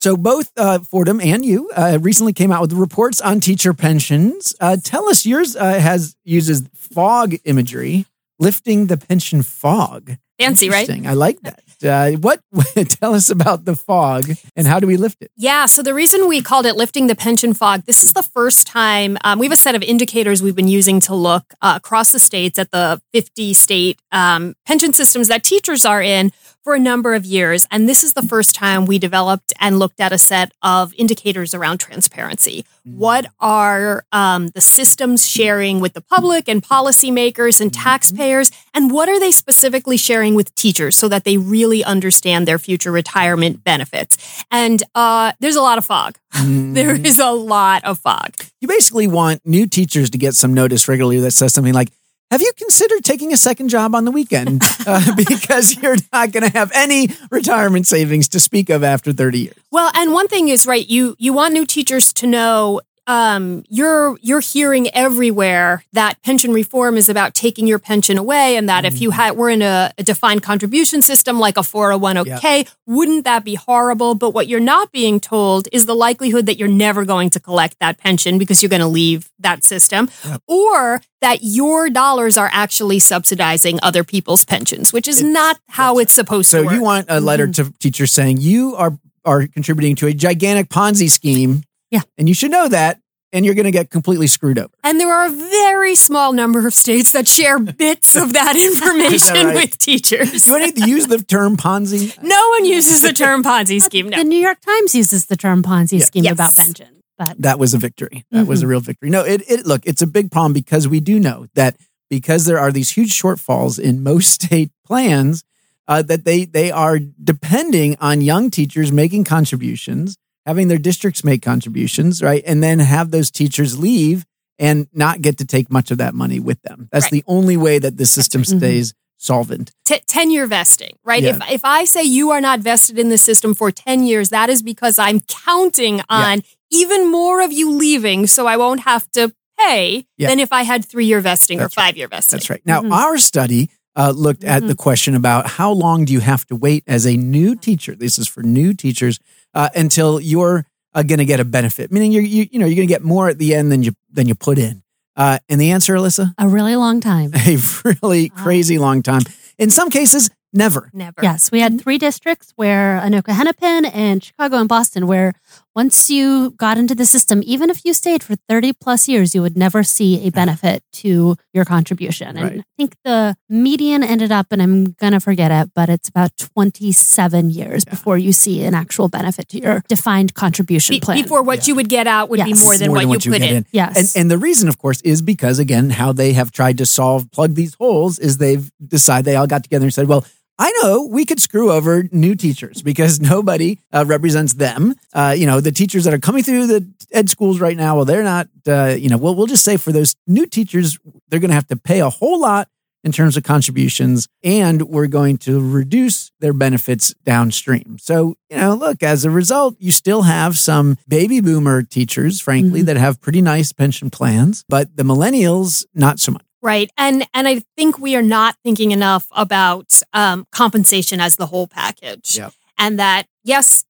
So 0.01 0.17
both 0.17 0.51
uh, 0.57 0.79
Fordham 0.79 1.21
and 1.21 1.45
you 1.45 1.69
uh, 1.75 1.97
recently 2.01 2.33
came 2.33 2.51
out 2.51 2.61
with 2.61 2.73
reports 2.73 3.21
on 3.21 3.39
teacher 3.39 3.73
pensions. 3.73 4.53
Uh, 4.59 4.77
tell 4.81 5.09
us, 5.09 5.25
yours 5.25 5.55
uh, 5.55 5.79
has 5.79 6.15
uses 6.23 6.63
fog 6.75 7.35
imagery, 7.45 8.05
lifting 8.39 8.87
the 8.87 8.97
pension 8.97 9.43
fog. 9.43 10.17
Fancy, 10.39 10.69
right? 10.69 10.89
I 11.05 11.13
like 11.13 11.39
that. 11.41 11.63
Uh, 11.83 12.11
what? 12.17 12.41
tell 12.89 13.13
us 13.13 13.29
about 13.29 13.65
the 13.65 13.75
fog 13.75 14.25
and 14.55 14.65
how 14.65 14.79
do 14.79 14.87
we 14.87 14.97
lift 14.97 15.21
it? 15.21 15.31
Yeah. 15.35 15.65
So 15.65 15.83
the 15.83 15.93
reason 15.93 16.27
we 16.27 16.41
called 16.41 16.65
it 16.65 16.75
lifting 16.75 17.07
the 17.07 17.15
pension 17.15 17.53
fog, 17.53 17.83
this 17.85 18.03
is 18.03 18.13
the 18.13 18.23
first 18.23 18.65
time 18.65 19.17
um, 19.23 19.37
we 19.37 19.45
have 19.45 19.53
a 19.53 19.57
set 19.57 19.75
of 19.75 19.83
indicators 19.83 20.41
we've 20.41 20.55
been 20.55 20.67
using 20.67 20.99
to 21.01 21.15
look 21.15 21.53
uh, 21.61 21.73
across 21.75 22.11
the 22.11 22.19
states 22.19 22.57
at 22.57 22.71
the 22.71 23.01
50 23.13 23.53
state 23.53 24.01
um, 24.11 24.55
pension 24.65 24.93
systems 24.93 25.27
that 25.27 25.43
teachers 25.43 25.85
are 25.85 26.01
in 26.01 26.31
for 26.63 26.73
a 26.73 26.79
number 26.79 27.13
of 27.13 27.25
years. 27.25 27.67
And 27.69 27.89
this 27.89 28.03
is 28.03 28.13
the 28.13 28.21
first 28.21 28.55
time 28.55 28.85
we 28.85 28.97
developed 28.97 29.53
and 29.59 29.79
looked 29.79 29.99
at 29.99 30.13
a 30.13 30.17
set 30.17 30.51
of 30.61 30.93
indicators 30.95 31.53
around 31.53 31.79
transparency. 31.79 32.65
What 32.85 33.27
are 33.39 34.05
um, 34.11 34.47
the 34.49 34.61
systems 34.61 35.27
sharing 35.27 35.79
with 35.79 35.93
the 35.93 36.01
public 36.01 36.47
and 36.47 36.63
policymakers 36.63 37.59
and 37.59 37.73
taxpayers? 37.73 38.51
And 38.73 38.91
what 38.91 39.09
are 39.09 39.19
they 39.19 39.31
specifically 39.31 39.97
sharing 39.97 40.35
with 40.35 40.53
teachers 40.55 40.97
so 40.97 41.07
that 41.09 41.23
they 41.25 41.37
really 41.37 41.83
understand 41.83 42.47
their 42.47 42.59
future 42.59 42.91
retirement 42.91 43.63
benefits? 43.63 44.43
And 44.49 44.81
uh, 44.95 45.33
there's 45.39 45.55
a 45.55 45.61
lot 45.61 45.77
of 45.77 45.85
fog. 45.85 46.17
there 46.33 46.95
is 46.95 47.19
a 47.19 47.31
lot 47.31 47.83
of 47.83 47.99
fog. 47.99 48.35
You 48.61 48.67
basically 48.67 49.07
want 49.07 49.41
new 49.45 49.67
teachers 49.67 50.09
to 50.11 50.17
get 50.17 50.33
some 50.33 50.53
notice 50.53 50.87
regularly 50.87 51.19
that 51.19 51.31
says 51.31 51.53
something 51.53 51.73
like, 51.73 51.89
have 52.33 52.41
you 52.41 52.51
considered 52.57 53.03
taking 53.03 53.31
a 53.31 53.37
second 53.37 53.69
job 53.69 53.93
on 53.93 54.05
the 54.05 54.11
weekend 54.11 54.63
uh, 54.87 55.15
because 55.15 55.77
you're 55.77 55.97
not 56.11 56.31
going 56.31 56.41
to 56.41 56.49
have 56.49 56.71
any 56.73 57.09
retirement 57.29 57.85
savings 57.85 58.27
to 58.29 58.39
speak 58.39 58.71
of 58.71 58.83
after 58.83 59.13
30 59.13 59.37
years? 59.37 59.55
Well, 59.69 59.91
and 59.93 60.11
one 60.13 60.27
thing 60.27 60.47
is 60.49 60.65
right. 60.65 60.87
You 60.89 61.15
you 61.19 61.31
want 61.31 61.53
new 61.53 61.63
teachers 61.63 62.11
to 62.13 62.25
know 62.25 62.81
um, 63.05 63.63
you're 63.69 64.17
you're 64.21 64.39
hearing 64.39 64.87
everywhere 64.93 65.83
that 65.91 66.21
pension 66.21 66.53
reform 66.53 66.95
is 66.95 67.09
about 67.09 67.33
taking 67.33 67.67
your 67.67 67.79
pension 67.79 68.17
away, 68.17 68.55
and 68.55 68.69
that 68.69 68.85
if 68.85 69.01
you 69.01 69.11
had 69.11 69.35
were 69.35 69.49
in 69.49 69.61
a, 69.61 69.91
a 69.97 70.03
defined 70.03 70.41
contribution 70.43 71.01
system 71.01 71.39
like 71.39 71.57
a 71.57 71.61
401k, 71.61 72.73
wouldn't 72.87 73.25
that 73.25 73.43
be 73.43 73.55
horrible? 73.55 74.15
But 74.15 74.31
what 74.31 74.47
you're 74.47 74.61
not 74.61 74.91
being 74.91 75.19
told 75.19 75.67
is 75.73 75.85
the 75.85 75.95
likelihood 75.95 76.45
that 76.45 76.57
you're 76.57 76.69
never 76.69 77.03
going 77.03 77.29
to 77.31 77.39
collect 77.39 77.77
that 77.79 77.97
pension 77.97 78.37
because 78.37 78.63
you're 78.63 78.69
going 78.69 78.81
to 78.81 78.87
leave 78.87 79.29
that 79.39 79.63
system, 79.65 80.09
or 80.47 81.01
that 81.19 81.39
your 81.41 81.89
dollars 81.89 82.37
are 82.37 82.49
actually 82.53 82.99
subsidizing 82.99 83.79
other 83.83 84.03
people's 84.03 84.45
pensions, 84.45 84.93
which 84.93 85.07
is 85.07 85.21
not 85.21 85.59
how 85.67 85.99
it's 85.99 86.13
supposed 86.13 86.49
So 86.49 86.59
to 86.59 86.63
work. 86.65 86.71
So, 86.71 86.77
you 86.77 86.83
want 86.83 87.07
a 87.09 87.19
letter 87.19 87.47
to 87.47 87.73
teachers 87.79 88.13
saying 88.13 88.37
you 88.37 88.75
are 88.75 88.97
are 89.25 89.47
contributing 89.47 89.95
to 89.95 90.07
a 90.07 90.13
gigantic 90.13 90.69
Ponzi 90.69 91.09
scheme. 91.09 91.63
Yeah. 91.93 92.01
And 92.17 92.27
you 92.27 92.33
should 92.33 92.49
know 92.51 92.67
that. 92.67 92.99
And 93.31 93.43
you're 93.45 93.55
going 93.55 93.65
to 93.65 93.71
get 93.71 93.89
completely 93.89 94.27
screwed 94.27 94.59
over. 94.59 94.69
And 94.83 94.99
there 94.99 95.11
are 95.11 95.25
a 95.25 95.31
very 95.31 95.95
small 95.95 96.33
number 96.33 96.67
of 96.67 96.73
states 96.73 97.13
that 97.13 97.27
share 97.27 97.57
bits 97.83 98.15
of 98.15 98.33
that 98.33 98.55
information 98.55 99.33
right? 99.47 99.55
with 99.55 99.77
teachers. 99.79 100.45
Do 100.45 100.55
I 100.55 100.59
need 100.65 100.75
to 100.77 100.87
use 100.87 101.07
the 101.07 101.17
term 101.17 101.57
Ponzi? 101.57 102.15
No 102.21 102.49
one 102.49 102.65
uses 102.65 103.01
the 103.01 103.11
term 103.11 103.41
Ponzi 103.43 103.81
scheme. 103.81 104.09
No. 104.09 104.17
The 104.17 104.23
New 104.23 104.37
York 104.39 104.59
Times 104.61 104.93
uses 104.93 105.25
the 105.25 105.35
term 105.35 105.63
Ponzi 105.63 105.99
scheme 106.03 106.25
Yes. 106.25 106.33
about 106.33 106.55
pension. 106.55 107.01
But 107.17 107.41
That 107.41 107.57
was 107.57 107.73
a 107.73 107.79
victory. 107.79 108.23
That 108.31 108.45
was 108.45 108.61
a 108.61 108.67
real 108.67 108.79
victory. 108.81 109.09
No, 109.09 109.21
it, 109.23 109.41
it 109.49 109.65
look, 109.65 109.81
it's 109.85 110.01
a 110.03 110.07
big 110.07 110.31
problem 110.31 110.53
because 110.53 110.87
we 110.87 110.99
do 110.99 111.19
know 111.19 111.47
that 111.55 111.75
because 112.11 112.45
there 112.45 112.59
are 112.59 112.71
these 112.71 112.91
huge 112.91 113.19
shortfalls 113.19 113.79
in 113.79 114.03
most 114.03 114.29
state 114.43 114.69
plans, 114.85 115.43
uh, 115.87 116.01
that 116.03 116.23
they 116.23 116.45
they 116.45 116.69
are 116.71 116.99
depending 116.99 117.95
on 117.99 118.21
young 118.21 118.49
teachers 118.51 118.91
making 118.91 119.23
contributions, 119.23 120.17
having 120.45 120.67
their 120.67 120.77
districts 120.77 121.23
make 121.23 121.41
contributions, 121.41 122.21
right, 122.21 122.43
and 122.45 122.63
then 122.63 122.79
have 122.79 123.11
those 123.11 123.31
teachers 123.31 123.79
leave 123.79 124.25
and 124.59 124.87
not 124.93 125.21
get 125.21 125.37
to 125.37 125.45
take 125.45 125.71
much 125.71 125.91
of 125.91 125.97
that 125.97 126.13
money 126.13 126.39
with 126.39 126.61
them. 126.61 126.89
That's 126.91 127.05
Right. 127.05 127.11
the 127.11 127.23
only 127.27 127.57
way 127.57 127.79
that 127.79 127.97
the 127.97 128.05
system 128.05 128.43
mm-hmm. 128.43 128.57
stays 128.57 128.93
solvent. 129.17 129.71
T- 129.85 130.01
10 130.05 130.31
year 130.31 130.45
vesting, 130.45 130.97
right? 131.03 131.23
Yeah. 131.23 131.37
If, 131.37 131.51
if 131.51 131.65
I 131.65 131.85
say 131.85 132.03
you 132.03 132.31
are 132.31 132.41
not 132.41 132.59
vested 132.59 132.99
in 132.99 133.09
the 133.09 133.17
system 133.17 133.53
for 133.53 133.71
10 133.71 134.03
years, 134.03 134.29
that 134.29 134.49
is 134.49 134.61
because 134.61 134.99
I'm 134.99 135.21
counting 135.21 136.01
on 136.09 136.41
even 136.69 137.09
more 137.09 137.41
of 137.41 137.51
you 137.51 137.71
leaving 137.71 138.27
so 138.27 138.47
I 138.47 138.57
won't 138.57 138.81
have 138.81 139.09
to 139.11 139.33
pay 139.57 140.05
Yeah. 140.17 140.29
than 140.29 140.39
if 140.39 140.51
I 140.51 140.63
had 140.63 140.85
three 140.85 141.05
year 141.05 141.21
vesting 141.21 141.59
That's 141.59 141.73
or 141.73 141.81
five 141.81 141.97
year 141.97 142.07
vesting. 142.07 142.37
That's 142.37 142.49
right. 142.49 142.61
Now, 142.65 142.81
mm-hmm. 142.81 142.93
our 142.93 143.17
study 143.17 143.69
uh, 143.95 144.11
looked 144.15 144.43
at 144.43 144.61
the 144.61 144.73
mm-hmm. 144.73 144.81
question 144.81 145.15
about 145.15 145.47
how 145.51 145.71
long 145.71 146.05
do 146.05 146.13
you 146.13 146.19
have 146.19 146.45
to 146.47 146.55
wait 146.55 146.83
as 146.87 147.05
a 147.05 147.15
new 147.15 147.55
teacher? 147.55 147.95
This 147.95 148.17
is 148.17 148.27
for 148.27 148.43
new 148.43 148.73
teachers 148.73 149.19
uh, 149.53 149.69
until 149.75 150.19
you're 150.19 150.65
uh, 150.93 151.03
going 151.03 151.19
to 151.19 151.25
get 151.25 151.39
a 151.39 151.45
benefit, 151.45 151.91
meaning 151.91 152.11
you're 152.11 152.23
you, 152.23 152.47
you 152.51 152.59
know 152.59 152.65
you're 152.65 152.75
going 152.75 152.87
to 152.87 152.93
get 152.93 153.03
more 153.03 153.29
at 153.29 153.37
the 153.37 153.55
end 153.55 153.71
than 153.71 153.83
you 153.83 153.93
than 154.11 154.27
you 154.27 154.35
put 154.35 154.57
in. 154.57 154.83
Uh, 155.15 155.39
and 155.47 155.61
the 155.61 155.71
answer, 155.71 155.95
Alyssa, 155.95 156.33
a 156.37 156.47
really 156.47 156.75
long 156.75 156.99
time. 156.99 157.31
a 157.35 157.57
really 158.01 158.29
crazy 158.29 158.77
long 158.77 159.03
time. 159.03 159.21
In 159.57 159.69
some 159.69 159.89
cases, 159.89 160.29
never. 160.51 160.89
Never. 160.93 161.21
Yes, 161.21 161.51
we 161.51 161.59
had 161.59 161.79
three 161.79 161.97
districts 161.97 162.51
where 162.55 162.99
Anoka 162.99 163.33
Hennepin 163.33 163.85
and 163.85 164.23
Chicago 164.23 164.57
and 164.57 164.67
Boston, 164.69 165.05
where 165.05 165.33
once 165.75 166.09
you 166.09 166.51
got 166.51 166.77
into 166.77 166.93
the 166.95 167.05
system, 167.05 167.41
even 167.45 167.69
if 167.69 167.83
you 167.83 167.93
stayed 167.93 168.21
for 168.21 168.35
30 168.47 168.73
plus 168.73 169.07
years, 169.07 169.33
you 169.33 169.41
would 169.41 169.57
never 169.57 169.83
see 169.83 170.25
a 170.27 170.29
benefit 170.31 170.83
to 170.93 171.35
your 171.53 171.65
contribution. 171.65 172.37
And 172.37 172.43
Right. 172.43 172.59
I 172.59 172.63
think 172.77 172.95
the 173.03 173.35
median 173.49 174.03
ended 174.03 174.31
up, 174.31 174.47
and 174.51 174.61
I'm 174.61 174.91
going 174.99 175.13
to 175.13 175.19
forget 175.19 175.51
it, 175.51 175.71
but 175.73 175.89
it's 175.89 176.07
about 176.09 176.31
27 176.37 177.49
years 177.49 177.85
before 177.85 178.17
you 178.17 178.31
see 178.33 178.63
an 178.63 178.73
actual 178.73 179.09
benefit 179.09 179.49
to 179.49 179.59
your 179.61 179.83
defined 179.87 180.33
contribution 180.33 180.95
Be- 180.95 180.99
plan. 180.99 181.21
before 181.21 181.41
what 181.43 181.67
you 181.67 181.75
would 181.75 181.89
get 181.89 182.07
out 182.07 182.29
would 182.29 182.43
be 182.43 182.49
Yes. 182.49 182.63
more 182.63 182.77
than 182.77 182.91
what 182.91 183.25
you 183.25 183.31
put 183.31 183.41
get 183.41 183.51
in. 183.51 183.65
Yes. 183.71 184.15
And, 184.15 184.21
and 184.23 184.31
the 184.31 184.37
reason, 184.37 184.69
of 184.69 184.77
course, 184.77 185.01
is 185.01 185.21
because, 185.21 185.59
again, 185.59 185.89
how 185.91 186.11
they 186.13 186.33
have 186.33 186.51
tried 186.51 186.77
to 186.79 186.85
solve, 186.85 187.31
plug 187.31 187.55
these 187.55 187.73
holes 187.75 188.19
is 188.19 188.37
they've 188.37 188.69
decided, 188.85 189.25
they 189.25 189.35
all 189.35 189.47
got 189.47 189.63
together 189.63 189.85
and 189.85 189.93
said, 189.93 190.07
well, 190.07 190.25
I 190.59 190.71
know 190.81 191.07
we 191.09 191.25
could 191.25 191.41
screw 191.41 191.71
over 191.71 192.07
new 192.11 192.35
teachers 192.35 192.81
because 192.81 193.19
nobody 193.21 193.79
uh, 193.91 194.05
represents 194.05 194.53
them. 194.53 194.95
Uh, 195.13 195.35
you 195.37 195.45
know, 195.45 195.59
the 195.59 195.71
teachers 195.71 196.03
that 196.05 196.13
are 196.13 196.19
coming 196.19 196.43
through 196.43 196.67
the 196.67 196.87
ed 197.11 197.29
schools 197.29 197.59
right 197.59 197.77
now, 197.77 197.95
well, 197.95 198.05
they're 198.05 198.23
not, 198.23 198.47
uh, 198.67 198.95
you 198.97 199.09
know, 199.09 199.17
well, 199.17 199.35
we'll 199.35 199.47
just 199.47 199.63
say 199.63 199.77
for 199.77 199.91
those 199.91 200.15
new 200.27 200.45
teachers, 200.45 200.97
they're 201.29 201.39
going 201.39 201.49
to 201.49 201.55
have 201.55 201.67
to 201.67 201.75
pay 201.75 201.99
a 201.99 202.09
whole 202.09 202.39
lot 202.39 202.67
in 203.03 203.11
terms 203.11 203.35
of 203.35 203.43
contributions 203.43 204.27
and 204.43 204.83
we're 204.83 205.07
going 205.07 205.37
to 205.37 205.59
reduce 205.59 206.31
their 206.39 206.53
benefits 206.53 207.13
downstream. 207.25 207.97
So, 207.99 208.35
you 208.49 208.57
know, 208.57 208.75
look, 208.75 209.03
as 209.03 209.25
a 209.25 209.29
result, 209.29 209.75
you 209.79 209.91
still 209.91 210.21
have 210.21 210.57
some 210.57 210.97
baby 211.07 211.41
boomer 211.41 211.83
teachers, 211.83 212.39
frankly, 212.39 212.81
that 212.83 212.95
have 212.95 213.19
pretty 213.19 213.41
nice 213.41 213.73
pension 213.73 214.09
plans, 214.09 214.63
but 214.69 214.95
the 214.95 215.03
millennials, 215.03 215.85
not 215.93 216.19
so 216.19 216.31
much. 216.31 216.43
Right. 216.63 216.89
And 216.97 217.27
and 217.33 217.47
I 217.47 217.59
think 217.75 217.99
we 217.99 218.15
are 218.15 218.21
not 218.21 218.55
thinking 218.63 218.91
enough 218.91 219.27
about 219.31 220.01
um, 220.13 220.47
compensation 220.51 221.19
as 221.19 221.35
the 221.35 221.47
whole 221.47 221.67
package. 221.67 222.37
Yep. 222.37 222.53
And 222.77 222.97
that, 222.99 223.27
yes, 223.43 223.83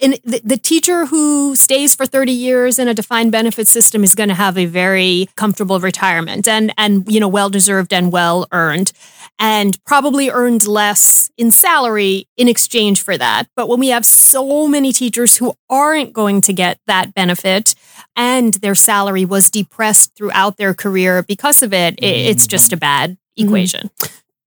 in 0.00 0.14
the, 0.24 0.40
the 0.44 0.56
teacher 0.56 1.06
who 1.06 1.56
stays 1.56 1.94
for 1.94 2.06
30 2.06 2.30
years 2.30 2.78
in 2.78 2.86
a 2.86 2.94
defined 2.94 3.32
benefit 3.32 3.66
system 3.66 4.04
is 4.04 4.14
going 4.14 4.28
to 4.28 4.34
have 4.34 4.56
a 4.56 4.66
very 4.66 5.28
comfortable 5.36 5.80
retirement 5.80 6.46
and 6.46 6.72
and 6.76 7.10
you 7.10 7.18
know 7.18 7.28
well 7.28 7.50
deserved 7.50 7.92
and 7.92 8.12
well 8.12 8.46
earned 8.52 8.92
and 9.38 9.82
probably 9.84 10.30
earned 10.30 10.66
less 10.66 11.27
in 11.38 11.50
salary 11.50 12.28
in 12.36 12.48
exchange 12.48 13.02
for 13.02 13.16
that 13.16 13.48
but 13.56 13.68
when 13.68 13.80
we 13.80 13.88
have 13.88 14.04
so 14.04 14.66
many 14.68 14.92
teachers 14.92 15.36
who 15.36 15.54
aren't 15.70 16.12
going 16.12 16.40
to 16.42 16.52
get 16.52 16.78
that 16.86 17.14
benefit 17.14 17.74
and 18.18 18.54
their 18.54 18.74
salary 18.74 19.24
was 19.24 19.48
depressed 19.50 20.14
throughout 20.16 20.56
their 20.56 20.74
career 20.74 21.22
because 21.22 21.62
of 21.62 21.72
it, 21.72 21.94
it's 22.02 22.46
just 22.46 22.72
a 22.72 22.76
bad 22.76 23.16
equation. 23.36 23.90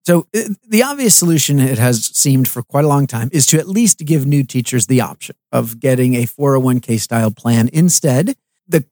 So 0.03 0.27
uh, 0.35 0.41
the 0.67 0.83
obvious 0.83 1.15
solution, 1.15 1.59
it 1.59 1.77
has 1.77 2.05
seemed 2.05 2.47
for 2.47 2.63
quite 2.63 2.85
a 2.85 2.87
long 2.87 3.07
time, 3.07 3.29
is 3.31 3.45
to 3.47 3.59
at 3.59 3.67
least 3.69 3.99
give 3.99 4.25
new 4.25 4.43
teachers 4.43 4.87
the 4.87 4.99
option 4.99 5.35
of 5.51 5.79
getting 5.79 6.15
a 6.15 6.23
401k 6.23 6.99
style 6.99 7.31
plan 7.31 7.69
instead. 7.71 8.35
The 8.67 8.85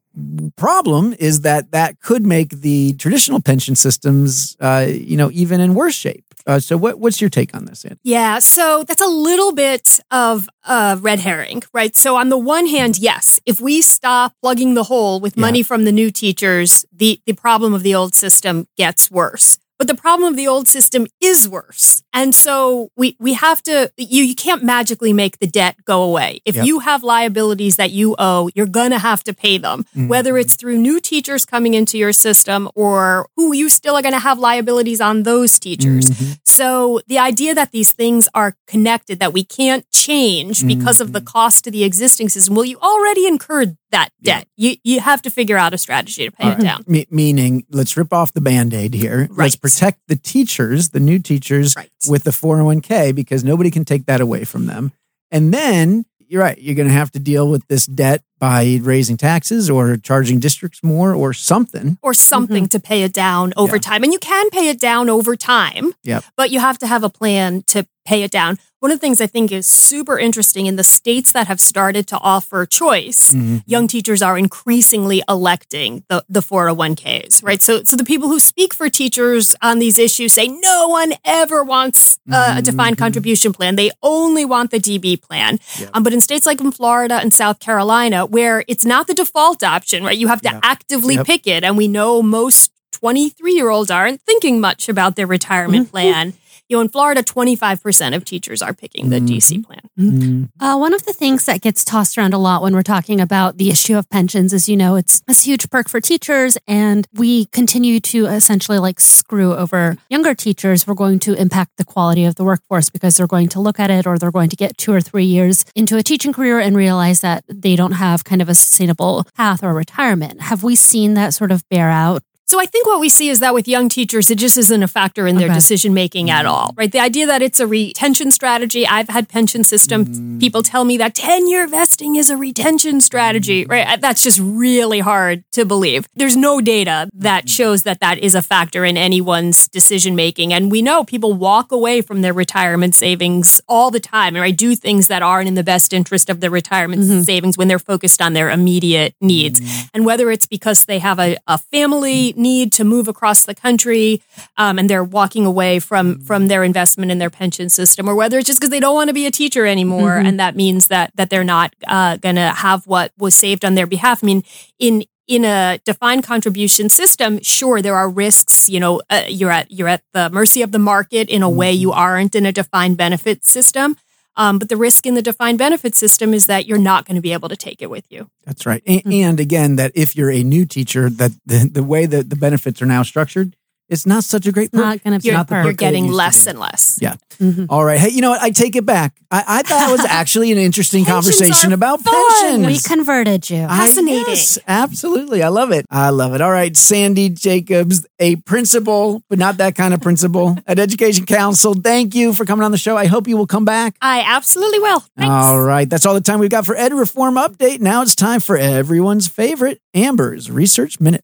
problem 0.56 1.16
is 1.19 1.42
that 1.42 1.71
that 1.71 2.00
could 2.01 2.25
make 2.25 2.62
the 2.62 2.94
traditional 2.94 3.42
pension 3.42 3.75
systems, 3.75 4.57
uh, 4.60 4.86
you 4.89 5.18
know, 5.18 5.30
even 5.31 5.60
in 5.62 5.74
worse 5.74 5.95
shape. 5.95 6.25
Uh, 6.48 6.60
so 6.60 6.77
what, 6.77 7.00
what's 7.00 7.21
your 7.21 7.30
take 7.30 7.54
on 7.54 7.66
this? 7.66 7.86
Yeah, 8.04 8.39
so 8.39 8.83
that's 8.88 9.01
a 9.01 9.07
little 9.07 9.54
bit 9.54 10.00
of 10.10 10.50
a 10.68 10.98
red 11.00 11.19
herring, 11.19 11.61
right? 11.73 11.95
So 11.95 12.16
on 12.16 12.30
the 12.30 12.38
one 12.38 12.66
hand, 12.66 12.97
yes, 12.97 13.40
if 13.45 13.61
we 13.61 13.81
stop 13.81 14.33
plugging 14.42 14.73
the 14.73 14.83
hole 14.83 15.19
with 15.19 15.38
money 15.38 15.61
from 15.61 15.83
the 15.85 15.92
new 15.92 16.09
teachers, 16.09 16.85
the 16.92 17.21
the 17.26 17.33
problem 17.33 17.73
of 17.73 17.83
the 17.83 17.94
old 17.94 18.16
system 18.16 18.66
gets 18.78 19.11
worse. 19.11 19.59
But 19.80 19.88
the 19.88 19.95
problem 19.95 20.30
of 20.30 20.36
the 20.36 20.48
old 20.48 20.68
system 20.68 21.07
is 21.21 21.48
worse. 21.48 22.04
And 22.12 22.36
so 22.36 22.92
we, 22.98 23.16
we 23.18 23.33
have 23.33 23.64
to, 23.64 23.92
you, 23.95 24.24
you 24.24 24.36
can't 24.36 24.62
magically 24.62 25.14
make 25.14 25.40
the 25.40 25.48
debt 25.48 25.78
go 25.86 26.04
away. 26.04 26.42
If 26.44 26.57
Yep. 26.57 26.66
you 26.66 26.80
have 26.80 27.02
liabilities 27.02 27.78
that 27.78 27.92
you 27.92 28.14
owe, 28.19 28.50
you're 28.54 28.66
going 28.66 28.92
to 28.92 29.00
have 29.00 29.24
to 29.24 29.33
pay 29.33 29.57
them, 29.57 29.86
mm-hmm. 29.95 30.09
whether 30.09 30.38
it's 30.38 30.57
through 30.57 30.78
new 30.78 31.00
teachers 31.00 31.45
coming 31.45 31.76
into 31.76 31.98
your 31.98 32.12
system 32.12 32.68
or 32.76 33.30
who 33.38 33.54
you 33.54 33.69
still 33.69 33.95
are 33.95 34.02
going 34.02 34.14
to 34.14 34.19
have 34.19 34.38
liabilities 34.38 35.00
on 35.00 35.24
those 35.24 35.57
teachers. 35.57 36.09
Mm-hmm. 36.09 36.33
So 36.44 37.00
the 37.07 37.19
idea 37.19 37.56
that 37.56 37.71
these 37.71 37.94
things 37.94 38.28
are 38.33 38.56
connected, 38.68 39.19
that 39.19 39.31
we 39.31 39.45
can't 39.45 39.90
change 39.92 40.68
because 40.68 41.00
of 41.00 41.14
the 41.14 41.19
mm-hmm. 41.19 41.28
cost 41.28 41.64
to 41.64 41.71
the 41.71 41.86
existing 41.86 42.28
system, 42.28 42.54
well, 42.54 42.66
you 42.66 42.78
already 42.80 43.26
incurred 43.26 43.78
that 43.92 44.09
debt. 44.21 44.48
You, 44.57 44.76
you 44.83 45.00
have 45.00 45.21
to 45.21 45.30
figure 45.30 45.57
out 45.57 45.74
a 45.74 45.78
strategy 45.78 46.26
to 46.26 46.31
pay 46.31 46.50
it 46.50 46.59
down. 46.59 46.83
Me- 46.86 47.07
meaning, 47.09 47.66
let's 47.71 47.95
rip 47.98 48.14
off 48.14 48.33
the 48.33 48.42
band 48.42 48.74
aid 48.74 48.94
here. 48.94 49.28
Right. 49.31 49.48
Protect 49.73 49.99
the 50.07 50.16
teachers, 50.16 50.90
the 50.90 50.99
new 50.99 51.19
teachers, 51.19 51.76
Right. 51.76 51.90
with 52.07 52.23
the 52.23 52.31
401k 52.31 53.11
because 53.14 53.44
nobody 53.44 53.71
can 53.71 53.85
take 53.85 54.06
that 54.06 54.21
away 54.21 54.44
from 54.44 54.66
them. 54.66 54.92
And 55.31 55.54
then 55.54 56.06
you're 56.28 56.44
right, 56.44 56.59
you're 56.61 56.76
going 56.76 56.88
to 56.88 56.94
have 56.94 57.11
to 57.11 57.19
deal 57.19 57.49
with 57.49 57.68
this 57.68 57.88
debt 57.88 58.21
by 58.38 58.80
raising 58.83 59.18
taxes 59.18 59.68
or 59.69 59.97
charging 59.97 60.40
districts 60.40 60.83
more 60.83 61.14
or 61.14 61.33
something. 61.33 61.97
or 62.04 62.14
something 62.14 62.66
mm-hmm. 62.66 62.69
to 62.69 62.80
pay 62.80 63.02
it 63.04 63.14
down 63.14 63.52
over 63.57 63.78
Yeah. 63.78 63.81
time. 63.81 64.04
And 64.04 64.14
you 64.14 64.19
can 64.19 64.49
pay 64.52 64.69
it 64.69 64.80
down 64.80 65.09
over 65.09 65.35
time, 65.35 65.94
Yep. 66.04 66.23
but 66.38 66.52
you 66.52 66.59
have 66.59 66.78
to 66.80 66.88
have 66.88 67.04
a 67.04 67.09
plan 67.09 67.64
to 67.68 67.85
pay 68.09 68.23
it 68.23 68.31
down. 68.31 68.57
One 68.80 68.92
of 68.94 68.97
the 68.97 69.01
things 69.06 69.19
I 69.21 69.28
think 69.28 69.51
is 69.51 69.68
super 69.68 70.18
interesting 70.28 70.66
in 70.66 70.75
the 70.78 70.83
states 70.99 71.30
that 71.33 71.45
have 71.51 71.59
started 71.59 72.07
to 72.13 72.18
offer 72.35 72.66
choice, 72.66 73.21
Mm-hmm. 73.33 73.57
young 73.75 73.87
teachers 73.95 74.21
are 74.28 74.37
increasingly 74.45 75.19
electing 75.35 75.92
the, 76.09 76.18
the 76.35 76.39
401ks, 76.39 77.44
right? 77.44 77.61
So, 77.61 77.83
so 77.83 77.95
the 77.95 78.04
people 78.13 78.28
who 78.30 78.39
speak 78.39 78.73
for 78.73 78.89
teachers 78.89 79.56
on 79.61 79.75
these 79.83 79.97
issues 80.07 80.33
say 80.33 80.47
no 80.47 80.87
one 80.87 81.11
ever 81.25 81.59
wants 81.63 81.99
uh, 82.31 82.56
a 82.57 82.61
defined 82.61 82.95
Mm-hmm. 82.95 83.06
contribution 83.06 83.54
plan. 83.54 83.75
They 83.75 83.92
only 84.01 84.45
want 84.54 84.71
the 84.71 84.80
DB 84.80 85.21
plan. 85.28 85.59
Um, 85.94 86.01
but 86.04 86.13
in 86.13 86.21
states 86.21 86.45
like 86.49 86.59
in 86.61 86.71
Florida 86.71 87.16
and 87.23 87.31
South 87.33 87.59
Carolina, 87.59 88.25
where 88.25 88.63
it's 88.71 88.85
not 88.94 89.04
the 89.07 89.13
default 89.13 89.61
option, 89.61 90.04
right? 90.07 90.18
You 90.18 90.28
have 90.33 90.42
to 90.47 90.49
Yep. 90.54 90.59
actively 90.63 91.16
Yep. 91.16 91.25
pick 91.31 91.44
it. 91.56 91.61
And 91.66 91.78
we 91.78 91.87
know 91.87 92.11
most 92.23 92.71
23 92.94 93.54
year 93.54 93.69
olds 93.69 93.92
aren't 93.92 94.21
thinking 94.30 94.59
much 94.59 94.89
about 94.89 95.16
their 95.16 95.28
retirement 95.28 95.92
plan. 95.92 96.33
You 96.69 96.78
know, 96.78 96.81
in 96.81 96.90
Florida, 96.90 97.23
25% 97.23 98.16
of 98.16 98.23
teachers 98.23 98.61
are 98.61 98.76
picking 98.76 99.09
the 99.09 99.19
DC 99.19 99.66
plan. 99.66 99.81
Mm. 99.97 100.49
Uh, 100.59 100.78
one 100.78 100.94
of 100.94 101.04
the 101.04 101.14
things 101.14 101.45
that 101.45 101.61
gets 101.61 101.83
tossed 101.83 102.16
around 102.16 102.35
a 102.35 102.38
lot 102.38 102.61
when 102.61 102.76
we're 102.76 102.83
talking 102.83 103.19
about 103.19 103.57
the 103.57 103.71
issue 103.71 103.97
of 103.97 104.07
pensions 104.11 104.54
is, 104.54 104.69
you 104.69 104.78
know, 104.78 104.95
it's, 104.95 105.23
it's 105.28 105.42
a 105.42 105.45
huge 105.45 105.68
perk 105.71 105.90
for 105.90 105.99
teachers, 105.99 106.59
and 106.68 107.07
we 107.11 107.45
continue 107.45 107.99
to 107.99 108.28
essentially 108.28 108.78
like 108.78 108.99
screw 108.99 109.56
over 109.56 109.97
younger 110.11 110.35
teachers. 110.35 110.85
We're 110.85 110.94
going 110.94 111.18
to 111.21 111.33
impact 111.33 111.78
the 111.78 111.85
quality 111.85 112.26
of 112.26 112.35
the 112.35 112.44
workforce 112.44 112.92
because 112.92 113.18
they're 113.18 113.26
going 113.26 113.49
to 113.49 113.59
look 113.59 113.80
at 113.80 113.90
it 113.90 114.06
or 114.06 114.19
they're 114.19 114.30
going 114.30 114.49
to 114.49 114.56
get 114.56 114.78
two 114.78 114.94
or 114.94 115.02
three 115.02 115.26
years 115.26 115.66
into 115.73 115.97
a 115.97 116.04
teaching 116.04 116.33
career 116.33 116.59
and 116.59 116.78
realize 116.78 117.21
that 117.21 117.45
they 117.47 117.76
don't 117.76 117.94
have 117.94 118.23
kind 118.23 118.44
of 118.44 118.47
a 118.47 118.54
sustainable 118.54 119.26
path 119.35 119.64
or 119.64 119.73
retirement. 119.73 120.40
Have 120.40 120.61
we 120.61 120.76
seen 120.76 121.16
that 121.16 121.33
sort 121.33 121.52
of 121.52 121.68
bear 121.69 121.90
out? 121.90 122.21
So 122.49 122.59
I 122.59 122.65
think 122.65 122.87
what 122.87 122.99
we 122.99 123.09
see 123.09 123.29
is 123.29 123.41
that 123.41 123.53
with 123.53 123.68
young 123.68 123.89
teachers, 123.89 124.31
it 124.31 124.39
just 124.39 124.57
isn't 124.57 124.81
a 124.81 124.87
factor 124.87 125.27
in 125.27 125.35
their 125.35 125.49
Okay. 125.49 125.53
decision 125.53 125.94
making 125.94 126.31
at 126.31 126.45
mm-hmm. 126.45 126.51
all, 126.51 126.73
right? 126.75 126.91
The 126.91 126.99
idea 126.99 127.27
that 127.27 127.44
it's 127.44 127.59
a 127.59 127.68
retention 127.68 128.31
strategy. 128.31 128.87
I've 128.87 129.07
had 129.07 129.29
pension 129.29 129.63
system 129.63 130.06
mm. 130.06 130.39
people 130.39 130.63
tell 130.63 130.83
me 130.83 130.97
that 130.97 131.13
10 131.13 131.47
year 131.47 131.68
vesting 131.68 132.15
is 132.15 132.31
a 132.31 132.37
retention 132.37 133.01
strategy, 133.01 133.65
mm. 133.65 133.69
right? 133.69 133.87
Uh, 133.87 133.97
that's 133.97 134.23
just 134.23 134.39
really 134.41 134.99
hard 134.99 135.44
to 135.51 135.63
believe. 135.63 136.07
There's 136.15 136.35
no 136.35 136.59
data 136.59 137.07
that 137.13 137.41
mm-hmm. 137.41 137.49
shows 137.49 137.83
that 137.83 137.99
that 137.99 138.18
is 138.18 138.33
a 138.33 138.41
factor 138.41 138.83
in 138.83 138.97
anyone's 138.97 139.68
decision 139.68 140.15
making. 140.15 140.51
And 140.51 140.71
we 140.71 140.81
know 140.81 141.03
people 141.03 141.33
walk 141.33 141.71
away 141.71 142.01
from 142.01 142.23
their 142.23 142.33
retirement 142.33 142.95
savings 142.95 143.61
all 143.68 143.91
the 143.91 143.99
time, 143.99 144.35
right? 144.35 144.57
Do 144.57 144.73
things 144.73 145.07
that 145.07 145.21
aren't 145.21 145.47
in 145.47 145.53
the 145.53 145.63
best 145.63 145.94
interest 145.94 146.31
of 146.31 146.39
their 146.39 146.49
retirement 146.49 147.03
mm-hmm. 147.03 147.21
savings 147.21 147.59
when 147.59 147.68
they're 147.68 147.77
focused 147.77 148.23
on 148.23 148.33
their 148.33 148.49
immediate 148.49 149.13
needs. 149.21 149.61
Mm. 149.61 149.89
And 149.94 150.06
whether 150.07 150.31
it's 150.31 150.47
because 150.47 150.85
they 150.85 150.97
have 150.97 151.19
a, 151.19 151.37
a 151.45 151.59
family 151.59 152.33
need 152.40 152.72
to 152.74 152.84
move 152.84 153.08
across 153.08 153.44
the 153.44 153.54
country 153.54 154.22
um, 154.58 154.80
and 154.80 154.90
they're 154.90 155.04
walking 155.04 155.46
away 155.46 155.80
from 155.80 156.19
from 156.22 156.48
their 156.48 156.64
investment 156.64 157.12
in 157.12 157.19
their 157.19 157.30
pension 157.30 157.69
system, 157.69 158.10
or 158.10 158.16
whether 158.16 158.38
it's 158.38 158.48
just 158.48 158.60
because 158.60 158.72
they 158.72 158.80
don't 158.80 158.96
want 158.96 159.10
to 159.10 159.14
be 159.14 159.26
a 159.26 159.31
teacher 159.31 159.66
anymore, 159.66 160.18
and 160.18 160.40
that 160.40 160.56
means 160.56 160.88
that 160.88 161.12
that 161.16 161.30
they're 161.30 161.44
not 161.44 161.76
uh, 161.88 162.18
going 162.18 162.36
to 162.36 162.50
have 162.50 162.88
what 162.88 163.12
was 163.18 163.36
saved 163.36 163.64
on 163.66 163.76
their 163.76 163.88
behalf. 163.88 164.24
I 164.24 164.26
mean, 164.26 164.44
in 164.80 165.04
in 165.28 165.46
a 165.46 165.80
defined 165.86 166.24
contribution 166.24 166.90
system, 166.90 167.40
sure 167.44 167.81
there 167.81 167.96
are 167.96 168.10
risks. 168.10 168.68
You 168.68 168.80
know, 168.80 169.02
uh, 169.10 169.24
you're 169.28 169.52
at 169.52 169.72
you're 169.72 169.88
at 169.88 170.04
the 170.14 170.30
mercy 170.31 170.64
of 170.64 170.72
the 170.72 170.80
market 170.80 171.30
in 171.30 171.44
a 171.44 171.50
way 171.50 171.72
you 171.72 171.92
aren't 171.92 172.36
in 172.36 172.46
a 172.46 172.52
defined 172.52 172.98
benefit 172.98 173.46
system. 173.46 173.96
Um, 174.40 174.58
but 174.58 174.69
the 174.69 174.78
risk 174.78 175.06
in 175.06 175.16
the 175.16 175.22
defined 175.22 175.58
benefit 175.58 175.96
system 175.96 176.34
is 176.34 176.46
that 176.46 176.66
you're 176.66 176.78
not 176.78 177.06
going 177.06 177.16
to 177.16 177.22
be 177.22 177.34
able 177.34 177.50
to 177.50 177.58
take 177.58 177.81
it 177.81 177.90
with 177.90 178.06
you. 178.10 178.30
That's 178.46 178.66
right. 178.66 178.81
A- 178.88 179.04
And, 179.06 179.38
again, 179.38 179.76
that 179.76 179.92
if 179.96 180.16
you're 180.16 180.31
a 180.31 180.44
new 180.44 180.66
teacher, 180.66 181.10
that 181.10 181.31
the, 181.46 181.69
the 181.69 181.84
way 181.84 182.06
that 182.06 182.30
the 182.30 182.38
benefits 182.38 182.81
are 182.81 182.86
now 182.86 183.04
structured, 183.04 183.58
it's 183.90 184.06
not 184.06 184.24
such 184.24 184.46
a 184.48 184.52
great 184.52 184.72
perk. 184.72 184.81
Not 184.81 185.04
going 185.04 185.14
to 185.19 185.22
be 185.24 185.28
You're, 185.30 185.38
not 185.38 185.48
the 185.48 185.56
perk. 185.56 185.64
you're 185.66 185.72
perk 185.74 185.80
that 185.80 185.86
it 185.88 185.92
getting 185.92 186.12
less 186.12 186.46
and 186.48 186.60
less. 186.60 187.00
Yeah. 187.02 187.16
Mhm. 187.40 187.68
All 187.69 187.84
right. 187.84 187.98
Hey, 188.00 188.10
you 188.10 188.22
know 188.22 188.30
what? 188.31 188.42
I 188.42 188.50
take 188.52 188.76
it 188.76 188.86
back. 188.86 189.14
I, 189.31 189.44
I 189.48 189.62
thought 189.64 189.90
it 189.90 189.92
was 189.92 190.06
actually 190.10 190.52
an 190.52 190.58
interesting 190.58 191.06
conversation 191.06 191.72
about 191.74 192.02
fun. 192.02 192.14
pensions. 192.42 192.68
We 192.68 192.80
converted 192.96 193.50
you. 193.50 193.64
I- 193.64 193.68
Fascinating. 193.88 194.26
yes, 194.28 194.60
absolutely. 194.68 195.42
I 195.44 195.48
love 195.48 195.72
it. 195.72 195.86
I 195.90 196.10
love 196.10 196.34
it. 196.34 196.42
All 196.42 196.52
right. 196.52 196.76
Sandi 196.76 197.30
Jacobs, 197.30 198.06
a 198.19 198.36
principal, 198.38 199.24
but 199.30 199.40
not 199.40 199.58
that 199.58 199.76
kind 199.76 199.94
of 199.94 200.02
principal 200.02 200.58
at 200.68 200.78
EducationCounsel. 200.78 201.84
Thank 201.84 202.14
you 202.16 202.34
for 202.34 202.46
coming 202.46 202.64
on 202.66 202.72
the 202.72 202.78
show. 202.78 202.98
I 202.98 203.06
hope 203.06 203.28
you 203.28 203.38
will 203.38 203.48
come 203.48 203.66
back. 203.66 203.96
I 204.02 204.22
absolutely 204.22 204.80
will. 204.80 205.00
Thanks. 205.18 205.30
All 205.31 205.62
right. 205.62 205.90
That's 205.90 206.06
all 206.06 206.14
the 206.14 206.22
time 206.22 206.40
we've 206.40 206.50
got 206.50 206.66
for 206.66 206.76
Ed 206.76 206.94
Reform 206.94 207.36
Update. 207.36 207.80
Now 207.80 208.02
it's 208.02 208.16
time 208.16 208.40
for 208.42 208.58
everyone's 208.58 209.28
favorite 209.28 209.80
Amber's 209.94 210.52
Research 210.52 211.00
Minute. 211.00 211.24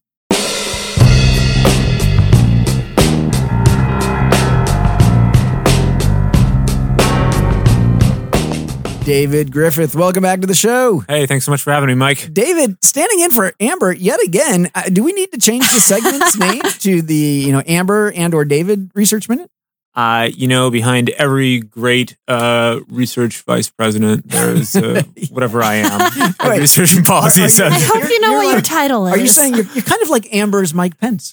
David 9.06 9.52
Griffith, 9.52 9.94
welcome 9.94 10.24
back 10.24 10.40
to 10.40 10.48
the 10.48 10.54
show. 10.54 11.04
Hey, 11.08 11.26
thanks 11.26 11.44
so 11.44 11.52
much 11.52 11.62
for 11.62 11.70
having 11.70 11.86
me, 11.86 11.94
Mike. 11.94 12.28
David, 12.32 12.82
standing 12.84 13.20
in 13.20 13.30
for 13.30 13.52
Amber 13.60 13.92
yet 13.92 14.20
again. 14.20 14.68
Uh, 14.74 14.82
do 14.92 15.04
we 15.04 15.12
need 15.12 15.30
to 15.30 15.38
change 15.38 15.62
the 15.72 15.78
segment's 15.78 16.36
name 16.40 16.60
to 16.80 17.02
the 17.02 17.14
you 17.14 17.52
know 17.52 17.62
Amber 17.68 18.10
and 18.10 18.34
or 18.34 18.44
David 18.44 18.90
Research 18.96 19.28
Minute? 19.28 19.48
Uh, 19.94 20.28
you 20.34 20.48
know, 20.48 20.70
behind 20.72 21.10
every 21.10 21.60
great 21.60 22.16
uh, 22.26 22.80
research 22.88 23.42
vice 23.42 23.70
president, 23.70 24.28
there's 24.28 24.74
uh, 24.74 25.04
whatever 25.30 25.62
I 25.62 25.76
am, 25.76 26.00
a 26.40 26.48
Wait. 26.48 26.58
research 26.62 26.96
and 26.96 27.06
policy 27.06 27.42
Are- 27.42 27.66
are. 27.66 27.70
I 27.70 27.78
hope 27.78 28.10
you 28.10 28.20
know 28.20 28.30
You're 28.30 28.38
what 28.38 28.52
your 28.54 28.60
title 28.60 29.06
is. 29.06 29.12
Are 29.14 29.18
you 29.18 29.28
saying 29.28 29.54
you're, 29.54 29.66
you're 29.66 29.84
kind 29.84 30.02
of 30.02 30.10
like 30.10 30.34
Amber's 30.34 30.74
Mike 30.74 30.98
Pence? 30.98 31.32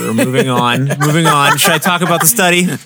We're 0.00 0.14
moving 0.14 0.48
on. 0.48 0.88
moving 1.00 1.26
on. 1.26 1.56
Should 1.58 1.72
I 1.72 1.78
talk 1.78 2.00
about 2.02 2.20
the 2.20 2.26
study? 2.26 2.66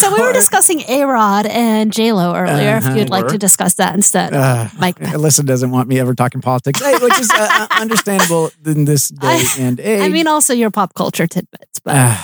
So 0.00 0.14
we 0.14 0.20
were 0.22 0.32
discussing 0.32 0.80
A 0.88 1.04
Rod 1.04 1.46
and 1.46 1.92
J 1.92 2.12
Lo 2.12 2.34
earlier. 2.34 2.76
Uh-huh. 2.76 2.90
if 2.90 2.96
you'd 2.96 3.10
like 3.10 3.28
to 3.28 3.38
discuss 3.38 3.74
that 3.74 3.94
instead, 3.94 4.32
Uh, 4.32 4.68
Mike. 4.78 4.96
Alyssa 4.98 5.44
doesn't 5.44 5.70
want 5.70 5.88
me 5.88 5.98
ever 6.00 6.14
talking 6.14 6.40
politics, 6.40 6.80
which 6.80 7.18
is 7.18 7.30
uh, 7.30 7.36
uh, 7.38 7.66
understandable 7.80 8.50
in 8.64 8.84
this 8.84 9.08
day 9.08 9.42
and 9.58 9.78
age. 9.80 10.00
I 10.02 10.08
mean, 10.08 10.26
also 10.26 10.52
your 10.54 10.70
pop 10.70 10.94
culture 10.94 11.26
tidbits, 11.26 11.78
but 11.80 11.94
Uh, 11.96 12.16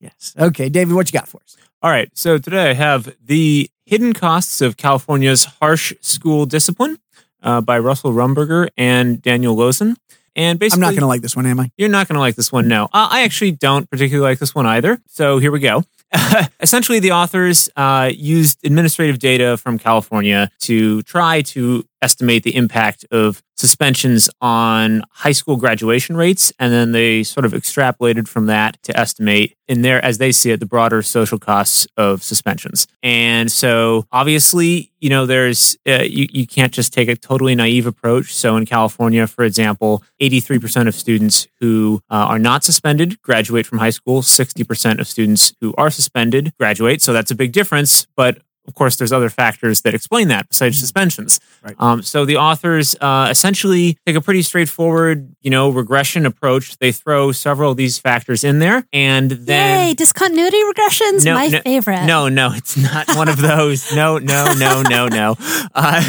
yes. 0.00 0.34
Okay, 0.38 0.68
David, 0.68 0.94
what 0.94 1.10
you 1.12 1.18
got 1.18 1.28
for 1.28 1.40
us? 1.42 1.56
All 1.82 1.90
right. 1.90 2.10
So 2.14 2.38
today 2.38 2.70
I 2.70 2.74
have 2.74 3.14
the 3.24 3.70
hidden 3.84 4.12
costs 4.12 4.60
of 4.60 4.76
California's 4.76 5.44
harsh 5.60 5.92
school 6.00 6.46
discipline 6.46 6.98
uh, 7.42 7.60
by 7.60 7.78
Russell 7.78 8.12
Rumberger 8.12 8.68
and 8.76 9.20
Daniel 9.22 9.56
Losen. 9.56 9.96
And 10.34 10.62
I'm 10.62 10.80
not 10.80 10.90
going 10.90 11.00
to 11.00 11.06
like 11.06 11.20
this 11.20 11.36
one, 11.36 11.46
am 11.46 11.60
I? 11.60 11.70
You're 11.76 11.88
not 11.88 12.08
going 12.08 12.14
to 12.14 12.20
like 12.20 12.36
this 12.36 12.50
one, 12.50 12.68
no. 12.68 12.84
Uh, 12.84 13.08
I 13.10 13.22
actually 13.22 13.52
don't 13.52 13.88
particularly 13.90 14.28
like 14.30 14.38
this 14.38 14.54
one 14.54 14.66
either. 14.66 14.98
So 15.06 15.38
here 15.38 15.50
we 15.50 15.60
go. 15.60 15.84
Essentially, 16.60 16.98
the 17.00 17.12
authors 17.12 17.68
uh, 17.76 18.10
used 18.14 18.64
administrative 18.64 19.18
data 19.18 19.56
from 19.56 19.78
California 19.78 20.50
to 20.60 21.02
try 21.02 21.42
to 21.42 21.84
estimate 22.02 22.42
the 22.42 22.54
impact 22.56 23.06
of 23.10 23.42
suspensions 23.56 24.28
on 24.40 25.02
high 25.12 25.32
school 25.32 25.56
graduation 25.56 26.16
rates. 26.16 26.52
And 26.58 26.72
then 26.72 26.92
they 26.92 27.22
sort 27.22 27.44
of 27.44 27.52
extrapolated 27.52 28.26
from 28.26 28.46
that 28.46 28.82
to 28.82 28.98
estimate, 28.98 29.56
in 29.68 29.82
there, 29.82 30.04
as 30.04 30.18
they 30.18 30.32
see 30.32 30.50
it, 30.50 30.58
the 30.58 30.66
broader 30.66 31.00
social 31.02 31.38
costs 31.38 31.86
of 31.96 32.22
suspensions. 32.22 32.88
And 33.02 33.50
so, 33.50 34.04
obviously, 34.10 34.90
you 35.00 35.08
know, 35.08 35.26
there's, 35.26 35.76
uh, 35.88 36.02
you, 36.02 36.26
you 36.30 36.46
can't 36.46 36.72
just 36.72 36.92
take 36.92 37.08
a 37.08 37.14
totally 37.14 37.54
naive 37.54 37.86
approach. 37.86 38.34
So, 38.34 38.56
in 38.56 38.66
California, 38.66 39.26
for 39.26 39.44
example, 39.44 40.02
83% 40.20 40.88
of 40.88 40.94
students 40.94 41.46
who 41.60 42.02
uh, 42.10 42.14
are 42.14 42.38
not 42.40 42.64
suspended 42.64 43.22
graduate 43.22 43.66
from 43.66 43.78
high 43.78 43.90
school, 43.90 44.22
60% 44.22 44.98
of 44.98 45.06
students 45.06 45.54
who 45.60 45.72
are 45.78 45.90
suspended 45.90 46.52
graduate. 46.58 47.00
So, 47.00 47.12
that's 47.12 47.30
a 47.30 47.36
big 47.36 47.52
difference. 47.52 48.06
But 48.16 48.42
of 48.66 48.74
course, 48.74 48.96
there's 48.96 49.12
other 49.12 49.28
factors 49.28 49.82
that 49.82 49.92
explain 49.94 50.28
that 50.28 50.48
besides 50.48 50.78
suspensions. 50.78 51.40
Right. 51.62 51.74
Um, 51.78 52.02
so 52.02 52.24
the 52.24 52.36
authors 52.36 52.94
uh, 53.00 53.26
essentially 53.30 53.98
take 54.06 54.14
a 54.14 54.20
pretty 54.20 54.42
straightforward, 54.42 55.34
you 55.40 55.50
know, 55.50 55.68
regression 55.70 56.26
approach. 56.26 56.78
They 56.78 56.92
throw 56.92 57.32
several 57.32 57.72
of 57.72 57.76
these 57.76 57.98
factors 57.98 58.44
in 58.44 58.60
there, 58.60 58.86
and 58.92 59.30
then 59.32 59.88
yay, 59.88 59.94
discontinuity 59.94 60.58
regressions, 60.62 61.24
No, 61.24 61.34
my 61.34 61.48
no, 61.48 61.60
favorite. 61.60 62.04
no, 62.04 62.28
no, 62.28 62.52
it's 62.54 62.76
not 62.76 63.08
one 63.16 63.28
of 63.28 63.38
those. 63.40 63.92
No, 63.94 64.18
no, 64.18 64.52
no, 64.56 64.82
no, 64.82 65.08
no. 65.08 65.36
Uh, 65.74 66.02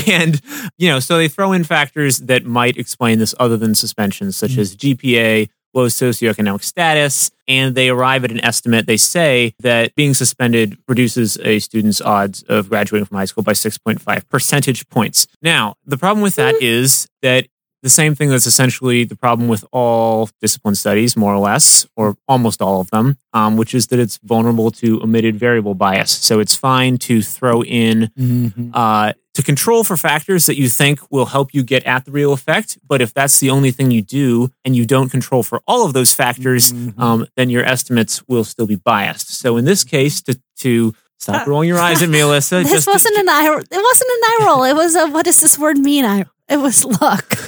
and 0.06 0.40
you 0.76 0.88
know, 0.88 1.00
so 1.00 1.16
they 1.16 1.28
throw 1.28 1.52
in 1.52 1.64
factors 1.64 2.18
that 2.18 2.44
might 2.44 2.76
explain 2.76 3.18
this 3.18 3.34
other 3.40 3.56
than 3.56 3.74
suspensions, 3.74 4.36
such 4.36 4.56
as 4.58 4.76
GPA, 4.76 5.48
low 5.72 5.86
socioeconomic 5.86 6.62
status, 6.62 7.30
and 7.46 7.74
they 7.74 7.88
arrive 7.88 8.24
at 8.24 8.30
an 8.30 8.44
estimate. 8.44 8.86
They 8.86 8.96
say 8.96 9.54
that 9.60 9.94
being 9.94 10.14
suspended 10.14 10.78
reduces 10.88 11.38
a 11.38 11.58
student's 11.58 12.00
odds 12.00 12.42
of 12.44 12.68
graduating 12.68 13.06
from 13.06 13.18
high 13.18 13.24
school 13.24 13.42
by 13.42 13.52
6.5 13.52 14.28
percentage 14.28 14.88
points. 14.88 15.26
Now, 15.42 15.74
the 15.84 15.98
problem 15.98 16.22
with 16.22 16.36
that 16.36 16.54
hmm. 16.56 16.64
is 16.64 17.08
that 17.22 17.46
the 17.84 17.90
same 17.90 18.14
thing 18.16 18.30
that's 18.30 18.46
essentially 18.46 19.04
the 19.04 19.14
problem 19.14 19.46
with 19.46 19.64
all 19.70 20.28
discipline 20.40 20.74
studies, 20.74 21.16
more 21.16 21.32
or 21.32 21.38
less, 21.38 21.86
or 21.96 22.16
almost 22.26 22.60
all 22.60 22.80
of 22.80 22.90
them, 22.90 23.16
um, 23.32 23.56
which 23.56 23.74
is 23.74 23.86
that 23.88 23.98
it's 24.00 24.18
vulnerable 24.24 24.70
to 24.72 25.00
omitted 25.02 25.36
variable 25.38 25.74
bias. 25.74 26.10
So 26.10 26.40
it's 26.40 26.56
fine 26.56 26.96
to 27.08 27.22
throw 27.22 27.62
in 27.62 28.10
Mm-hmm. 28.18 28.70
uh, 28.74 29.12
to 29.34 29.42
control 29.42 29.82
for 29.82 29.96
factors 29.96 30.46
that 30.46 30.56
you 30.56 30.68
think 30.68 31.00
will 31.10 31.26
help 31.26 31.52
you 31.52 31.64
get 31.64 31.82
at 31.84 32.04
the 32.04 32.12
real 32.12 32.32
effect. 32.32 32.78
But 32.86 33.02
if 33.02 33.12
that's 33.12 33.40
the 33.40 33.50
only 33.50 33.72
thing 33.72 33.90
you 33.90 34.00
do 34.00 34.48
and 34.64 34.76
you 34.76 34.86
don't 34.86 35.08
control 35.10 35.42
for 35.42 35.60
all 35.66 35.84
of 35.84 35.92
those 35.92 36.12
factors, 36.14 36.72
Mhm. 36.72 36.98
um, 37.00 37.26
then 37.36 37.50
your 37.50 37.64
estimates 37.64 38.22
will 38.28 38.44
still 38.44 38.66
be 38.66 38.76
biased. 38.76 39.34
So 39.34 39.56
in 39.56 39.64
this 39.64 39.82
case, 39.82 40.22
to, 40.22 40.38
to 40.58 40.94
stop 41.18 41.46
rolling 41.48 41.68
your 41.68 41.80
eyes 41.80 42.00
at 42.00 42.08
me, 42.08 42.20
Alyssa, 42.20 42.62
this 42.62 42.70
just, 42.72 42.86
wasn't 42.86 43.16
an 43.18 43.28
eye. 43.28 43.44
It 43.70 43.82
wasn't 43.90 44.10
an 44.10 44.22
eye 44.24 44.38
roll. 44.46 44.62
It 44.62 44.74
was 44.74 44.94
a 44.94 45.08
what 45.08 45.24
does 45.24 45.40
this 45.40 45.58
word 45.58 45.78
mean? 45.78 46.04
I. 46.04 46.24
It 46.48 46.58
was 46.58 46.84
look. 46.84 47.43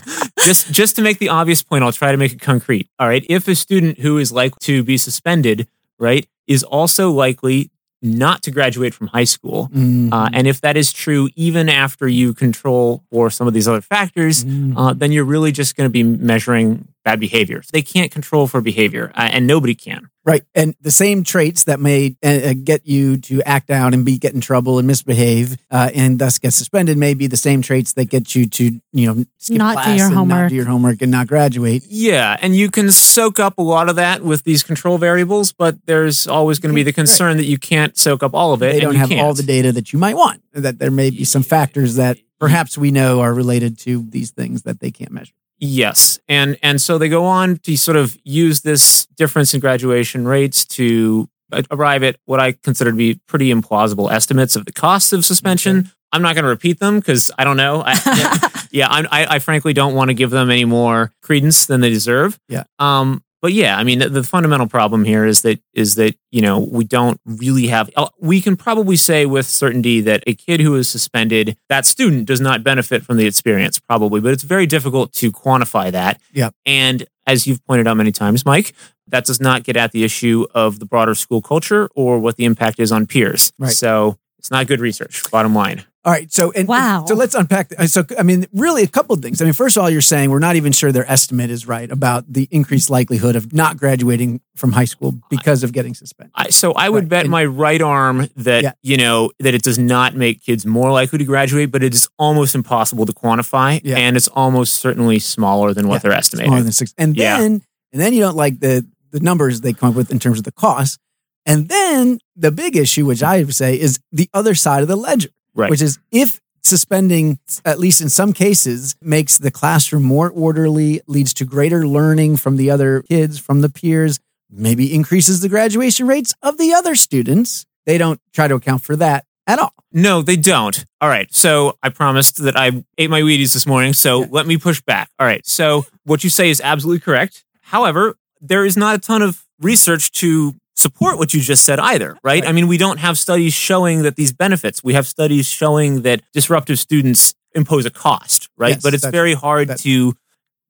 Just 0.46 0.72
just 0.72 0.96
to 0.96 1.02
make 1.02 1.18
the 1.18 1.28
obvious 1.28 1.62
point, 1.62 1.84
I'll 1.84 1.92
try 1.92 2.12
to 2.12 2.18
make 2.18 2.32
it 2.32 2.40
concrete. 2.40 2.88
All 2.98 3.08
right. 3.08 3.24
If 3.28 3.48
a 3.48 3.54
student 3.54 3.98
who 4.00 4.18
is 4.18 4.30
likely 4.32 4.58
to 4.62 4.82
be 4.82 4.96
suspended, 4.96 5.66
right, 5.98 6.26
is 6.46 6.62
also 6.62 7.10
likely 7.10 7.70
not 8.02 8.42
to 8.42 8.50
graduate 8.50 8.94
from 8.94 9.08
high 9.08 9.24
school, 9.24 9.68
Mm-hmm. 9.74 10.12
uh, 10.12 10.28
and 10.32 10.46
if 10.46 10.60
that 10.60 10.76
is 10.76 10.92
true, 10.92 11.28
even 11.34 11.68
after 11.68 12.06
you 12.06 12.34
control 12.34 13.02
for 13.10 13.30
some 13.30 13.48
of 13.48 13.54
these 13.54 13.66
other 13.66 13.80
factors, 13.80 14.44
Mm-hmm. 14.44 14.76
uh, 14.76 14.92
then 14.92 15.10
you're 15.12 15.24
really 15.24 15.50
just 15.50 15.76
going 15.76 15.88
to 15.88 15.92
be 15.92 16.02
measuring 16.04 16.86
bad 17.04 17.18
behavior. 17.20 17.62
They 17.72 17.82
can't 17.82 18.12
control 18.12 18.46
for 18.46 18.60
behavior, 18.60 19.10
uh, 19.14 19.28
and 19.32 19.46
nobody 19.46 19.74
can. 19.74 20.08
Right. 20.26 20.42
And 20.56 20.74
the 20.80 20.90
same 20.90 21.22
traits 21.22 21.64
that 21.64 21.78
may 21.78 22.16
uh, 22.20 22.28
uh, 22.28 22.54
get 22.64 22.84
you 22.84 23.16
to 23.18 23.42
act 23.42 23.70
out 23.70 23.94
and 23.94 24.04
be 24.04 24.18
get 24.18 24.34
in 24.34 24.40
trouble 24.40 24.78
and 24.78 24.86
misbehave 24.86 25.56
uh, 25.70 25.90
and 25.94 26.18
thus 26.18 26.38
get 26.38 26.52
suspended 26.52 26.98
may 26.98 27.14
be 27.14 27.28
the 27.28 27.36
same 27.36 27.62
traits 27.62 27.92
that 27.92 28.06
get 28.06 28.34
you 28.34 28.46
to, 28.48 28.80
you 28.92 29.06
know, 29.06 29.24
skip 29.38 29.58
Not 29.58 29.76
do 29.76 29.82
class 29.84 29.98
your 29.98 30.06
and 30.06 30.14
Not 30.14 30.18
homework. 30.18 30.48
do 30.48 30.54
your 30.56 30.64
homework 30.64 31.00
and 31.00 31.12
not 31.12 31.28
graduate. 31.28 31.84
Yeah, 31.88 32.36
and 32.40 32.56
you 32.56 32.72
can 32.72 32.90
soak 32.90 33.38
up 33.38 33.58
a 33.58 33.62
lot 33.62 33.88
of 33.88 33.94
that 33.96 34.22
with 34.22 34.42
these 34.42 34.64
control 34.64 34.98
variables, 34.98 35.52
but 35.52 35.78
there's 35.86 36.26
always 36.26 36.58
going 36.58 36.72
to 36.72 36.74
be 36.74 36.82
the 36.82 36.92
concern 36.92 37.36
that 37.36 37.44
you 37.44 37.56
can't 37.56 37.96
soak 37.96 38.24
up 38.24 38.34
all 38.34 38.52
of 38.52 38.64
it. 38.64 38.72
They 38.72 38.80
don't 38.80 38.94
you 38.94 38.98
have 38.98 39.12
all 39.12 39.16
can't. 39.18 39.36
the 39.36 39.42
data 39.44 39.70
that 39.70 39.92
you 39.92 40.00
might 40.00 40.16
want. 40.16 40.42
That 40.52 40.80
there 40.80 40.90
may 40.90 41.10
be 41.10 41.24
some 41.24 41.44
factors 41.44 41.94
that 41.96 42.18
perhaps 42.40 42.76
we 42.76 42.90
know 42.90 43.20
are 43.20 43.32
related 43.32 43.78
to 43.80 44.04
these 44.08 44.32
things 44.32 44.62
that 44.62 44.80
they 44.80 44.90
can't 44.90 45.12
measure. 45.12 45.34
Yes, 45.58 46.18
and 46.28 46.58
and 46.62 46.80
so 46.80 46.98
they 46.98 47.08
go 47.08 47.24
on 47.24 47.56
to 47.58 47.76
sort 47.76 47.96
of 47.96 48.16
use 48.24 48.60
this 48.60 49.06
difference 49.16 49.54
in 49.54 49.60
graduation 49.60 50.26
rates 50.26 50.64
to 50.66 51.28
arrive 51.70 52.02
at 52.02 52.16
what 52.24 52.40
I 52.40 52.52
consider 52.52 52.90
to 52.90 52.96
be 52.96 53.20
pretty 53.26 53.52
implausible 53.52 54.10
estimates 54.10 54.56
of 54.56 54.66
the 54.66 54.72
costs 54.72 55.12
of 55.12 55.24
suspension. 55.24 55.90
I'm 56.12 56.22
not 56.22 56.34
going 56.34 56.44
to 56.44 56.48
repeat 56.48 56.78
them 56.78 56.98
because 56.98 57.30
I 57.38 57.44
don't 57.44 57.56
know. 57.56 57.82
I, 57.84 58.66
yeah, 58.70 58.88
I'm, 58.88 59.06
I, 59.10 59.36
I 59.36 59.38
frankly 59.38 59.72
don't 59.72 59.94
want 59.94 60.08
to 60.08 60.14
give 60.14 60.30
them 60.30 60.50
any 60.50 60.64
more 60.64 61.12
credence 61.22 61.66
than 61.66 61.80
they 61.80 61.90
deserve. 61.90 62.38
Yeah. 62.48 62.64
Um. 62.78 63.22
But 63.46 63.52
yeah, 63.52 63.78
I 63.78 63.84
mean, 63.84 64.00
the, 64.00 64.08
the 64.08 64.24
fundamental 64.24 64.66
problem 64.66 65.04
here 65.04 65.24
is 65.24 65.42
that 65.42 65.60
is 65.72 65.94
that 65.94 66.16
you 66.32 66.42
know 66.42 66.58
we 66.58 66.82
don't 66.82 67.20
really 67.24 67.68
have. 67.68 67.88
uh, 67.94 68.08
We 68.20 68.40
can 68.40 68.56
probably 68.56 68.96
say 68.96 69.24
with 69.24 69.46
certainty 69.46 70.00
that 70.00 70.24
a 70.26 70.34
kid 70.34 70.58
who 70.58 70.74
is 70.74 70.88
suspended, 70.88 71.56
that 71.68 71.86
student 71.86 72.26
does 72.26 72.40
not 72.40 72.64
benefit 72.64 73.04
from 73.04 73.18
the 73.18 73.26
experience, 73.28 73.78
probably. 73.78 74.20
But 74.20 74.32
it's 74.32 74.42
very 74.42 74.66
difficult 74.66 75.12
to 75.12 75.30
quantify 75.30 75.92
that. 75.92 76.20
Yeah. 76.32 76.50
And 76.66 77.06
as 77.24 77.46
you've 77.46 77.64
pointed 77.66 77.86
out 77.86 77.96
many 77.96 78.10
times, 78.10 78.44
Mike, 78.44 78.74
that 79.06 79.26
does 79.26 79.40
not 79.40 79.62
get 79.62 79.76
at 79.76 79.92
the 79.92 80.02
issue 80.02 80.44
of 80.52 80.80
the 80.80 80.84
broader 80.84 81.14
school 81.14 81.40
culture 81.40 81.88
or 81.94 82.18
what 82.18 82.34
the 82.34 82.46
impact 82.46 82.80
is 82.80 82.90
on 82.90 83.06
peers. 83.06 83.52
Right. 83.60 83.70
So 83.70 84.18
it's 84.40 84.50
not 84.50 84.66
good 84.66 84.80
research. 84.80 85.22
Bottom 85.30 85.54
line. 85.54 85.84
All 86.06 86.12
right. 86.12 86.32
So, 86.32 86.52
and, 86.52 86.68
Wow. 86.68 87.04
So 87.08 87.16
let's 87.16 87.34
unpack. 87.34 87.70
th- 87.70 87.80
uh, 87.80 87.86
So, 87.88 88.04
I 88.16 88.22
mean, 88.22 88.46
really 88.52 88.84
a 88.84 88.86
couple 88.86 89.14
of 89.14 89.20
things. 89.22 89.42
I 89.42 89.44
mean, 89.44 89.54
first 89.54 89.76
of 89.76 89.82
all, 89.82 89.90
you're 89.90 90.00
saying 90.00 90.30
we're 90.30 90.38
not 90.38 90.54
even 90.54 90.70
sure 90.70 90.92
their 90.92 91.10
estimate 91.10 91.50
is 91.50 91.66
right 91.66 91.90
about 91.90 92.32
the 92.32 92.46
increased 92.52 92.90
likelihood 92.90 93.34
of 93.34 93.52
not 93.52 93.76
graduating 93.76 94.40
from 94.54 94.70
high 94.70 94.84
school 94.84 95.14
because 95.30 95.64
of 95.64 95.72
getting 95.72 95.94
suspended. 95.94 96.30
I, 96.36 96.50
so 96.50 96.72
I 96.74 96.88
would 96.88 97.04
Right. 97.04 97.08
bet 97.08 97.20
And- 97.22 97.30
my 97.32 97.44
right 97.44 97.82
arm 97.82 98.28
that 98.36 98.62
Yeah. 98.62 98.72
you 98.82 98.96
know 98.96 99.32
that 99.40 99.52
it 99.54 99.62
does 99.62 99.78
not 99.80 100.14
make 100.14 100.44
kids 100.44 100.64
more 100.64 100.92
likely 100.92 101.18
to 101.18 101.24
graduate, 101.24 101.72
but 101.72 101.82
it 101.82 101.92
is 101.92 102.08
almost 102.20 102.54
impossible 102.54 103.04
to 103.04 103.12
quantify, 103.12 103.80
Yeah. 103.82 103.96
and 103.98 104.16
it's 104.16 104.28
almost 104.28 104.74
certainly 104.76 105.18
smaller 105.18 105.74
than 105.74 105.88
what 105.88 105.96
Yeah, 105.96 105.98
they're 106.10 106.10
Smaller 106.12 106.18
estimating. 106.44 106.64
than 106.64 106.72
six. 106.72 106.94
And 106.96 107.16
Yeah. 107.16 107.38
then, 107.40 107.62
and 107.92 108.00
then 108.00 108.12
you 108.14 108.20
don't 108.20 108.36
like 108.36 108.60
the 108.60 108.86
the 109.12 109.18
numbers 109.20 109.62
they 109.62 109.72
come 109.72 109.88
up 109.90 109.94
with 109.96 110.10
in 110.10 110.18
terms 110.18 110.38
of 110.38 110.44
the 110.44 110.52
cost. 110.52 110.98
And 111.46 111.68
then 111.68 112.18
the 112.36 112.50
big 112.52 112.76
issue, 112.76 113.06
which 113.06 113.22
I 113.22 113.42
would 113.42 113.54
say, 113.54 113.74
is 113.80 113.98
the 114.12 114.28
other 114.34 114.54
side 114.54 114.82
of 114.82 114.88
the 114.88 114.96
ledger, 114.96 115.28
Right. 115.56 115.70
which 115.70 115.82
is 115.82 115.98
if 116.12 116.40
suspending, 116.62 117.38
at 117.64 117.78
least 117.78 118.00
in 118.00 118.08
some 118.08 118.32
cases, 118.32 118.94
makes 119.00 119.38
the 119.38 119.50
classroom 119.50 120.02
more 120.02 120.28
orderly, 120.30 121.00
leads 121.06 121.32
to 121.34 121.44
greater 121.44 121.86
learning 121.86 122.36
from 122.36 122.56
the 122.56 122.70
other 122.70 123.02
kids, 123.02 123.38
from 123.38 123.60
the 123.62 123.68
peers, 123.68 124.18
maybe 124.50 124.92
increases 124.94 125.40
the 125.40 125.48
graduation 125.48 126.06
rates 126.06 126.34
of 126.42 126.58
the 126.58 126.72
other 126.74 126.94
students. 126.94 127.64
They 127.86 127.98
don't 127.98 128.20
try 128.34 128.48
to 128.48 128.54
account 128.56 128.82
for 128.82 128.96
that 128.96 129.24
at 129.46 129.58
all. 129.60 129.72
No, 129.92 130.22
they 130.22 130.36
don't. 130.36 130.84
All 131.00 131.08
right. 131.08 131.32
So 131.32 131.78
I 131.82 131.88
promised 131.88 132.42
that 132.42 132.56
I 132.56 132.84
ate 132.98 133.10
my 133.10 133.22
Wheaties 133.22 133.52
this 133.54 133.66
morning. 133.66 133.92
So 133.92 134.20
Yeah. 134.22 134.26
let 134.30 134.46
me 134.46 134.56
push 134.58 134.80
back. 134.82 135.08
All 135.20 135.26
right. 135.26 135.46
So 135.46 135.86
what 136.04 136.24
you 136.24 136.30
say 136.30 136.50
is 136.50 136.60
absolutely 136.60 137.00
correct. 137.00 137.44
However, 137.62 138.16
there 138.40 138.64
is 138.66 138.76
not 138.76 138.94
a 138.96 138.98
ton 138.98 139.22
of 139.22 139.44
research 139.60 140.10
to 140.12 140.54
support 140.76 141.18
what 141.18 141.32
you 141.34 141.40
just 141.40 141.64
said 141.64 141.78
either, 141.80 142.12
right? 142.22 142.42
Right. 142.42 142.46
I 142.46 142.52
mean, 142.52 142.68
we 142.68 142.76
don't 142.78 142.98
have 142.98 143.16
studies 143.18 143.54
showing 143.54 144.02
that 144.02 144.16
these 144.16 144.32
benefits. 144.32 144.84
We 144.84 144.92
have 144.94 145.06
studies 145.06 145.46
showing 145.48 146.02
that 146.02 146.20
disruptive 146.32 146.78
students 146.78 147.34
impose 147.54 147.86
a 147.86 147.90
cost, 147.90 148.48
right? 148.58 148.74
Yes, 148.74 148.82
but 148.82 148.92
it's 148.94 149.06
very 149.06 149.34
hard 149.34 149.76
to 149.78 150.14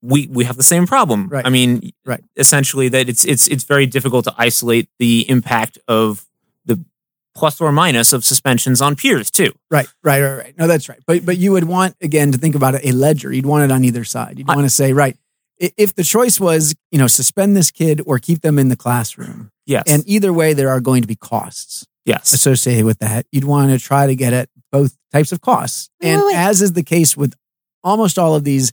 we 0.02 0.28
we 0.28 0.44
have 0.44 0.56
the 0.56 0.62
same 0.62 0.86
problem. 0.86 1.28
Right. 1.28 1.44
I 1.44 1.50
mean, 1.50 1.90
Right. 2.04 2.22
essentially 2.36 2.88
that 2.90 3.08
it's 3.08 3.24
it's 3.24 3.48
it's 3.48 3.64
very 3.64 3.86
difficult 3.86 4.24
to 4.26 4.34
isolate 4.38 4.88
the 4.98 5.28
impact 5.28 5.78
of 5.88 6.24
the 6.64 6.84
plus 7.34 7.60
or 7.60 7.72
minus 7.72 8.12
of 8.12 8.24
suspensions 8.24 8.80
on 8.80 8.94
peers 8.94 9.30
too. 9.30 9.52
Right, 9.70 9.88
right, 10.04 10.22
right, 10.22 10.36
right. 10.36 10.54
No, 10.58 10.66
that's 10.68 10.88
right. 10.88 11.00
But 11.06 11.26
but 11.26 11.38
you 11.38 11.50
would 11.52 11.64
want 11.64 11.96
again 12.00 12.30
to 12.32 12.38
think 12.38 12.54
about 12.54 12.74
a 12.84 12.92
ledger. 12.92 13.32
You'd 13.32 13.46
want 13.46 13.64
it 13.64 13.72
on 13.72 13.84
either 13.84 14.04
side. 14.04 14.38
You'd 14.38 14.48
I- 14.48 14.54
want 14.54 14.66
to 14.66 14.70
say, 14.70 14.92
right, 14.92 15.16
if 15.58 15.94
the 15.94 16.04
choice 16.04 16.38
was, 16.38 16.74
you 16.92 16.98
know, 16.98 17.06
suspend 17.08 17.56
this 17.56 17.70
kid 17.72 18.00
or 18.06 18.18
keep 18.18 18.42
them 18.42 18.58
in 18.58 18.68
the 18.68 18.76
classroom, 18.76 19.50
Yes. 19.66 19.84
and 19.86 20.02
either 20.06 20.32
way, 20.32 20.52
there 20.52 20.68
are 20.68 20.80
going 20.80 21.02
to 21.02 21.08
be 21.08 21.16
costs 21.16 21.86
yes. 22.04 22.32
associated 22.32 22.84
with 22.84 23.00
that. 23.00 23.26
You'd 23.32 23.44
want 23.44 23.70
to 23.72 23.78
try 23.78 24.06
to 24.06 24.14
get 24.14 24.32
at 24.32 24.48
both 24.72 24.96
types 25.12 25.32
of 25.32 25.40
costs. 25.40 25.90
Wait, 26.00 26.10
and 26.10 26.20
wait, 26.22 26.26
wait. 26.28 26.36
as 26.36 26.62
is 26.62 26.72
the 26.72 26.82
case 26.82 27.16
with 27.16 27.34
almost 27.82 28.18
all 28.18 28.34
of 28.34 28.44
these 28.44 28.72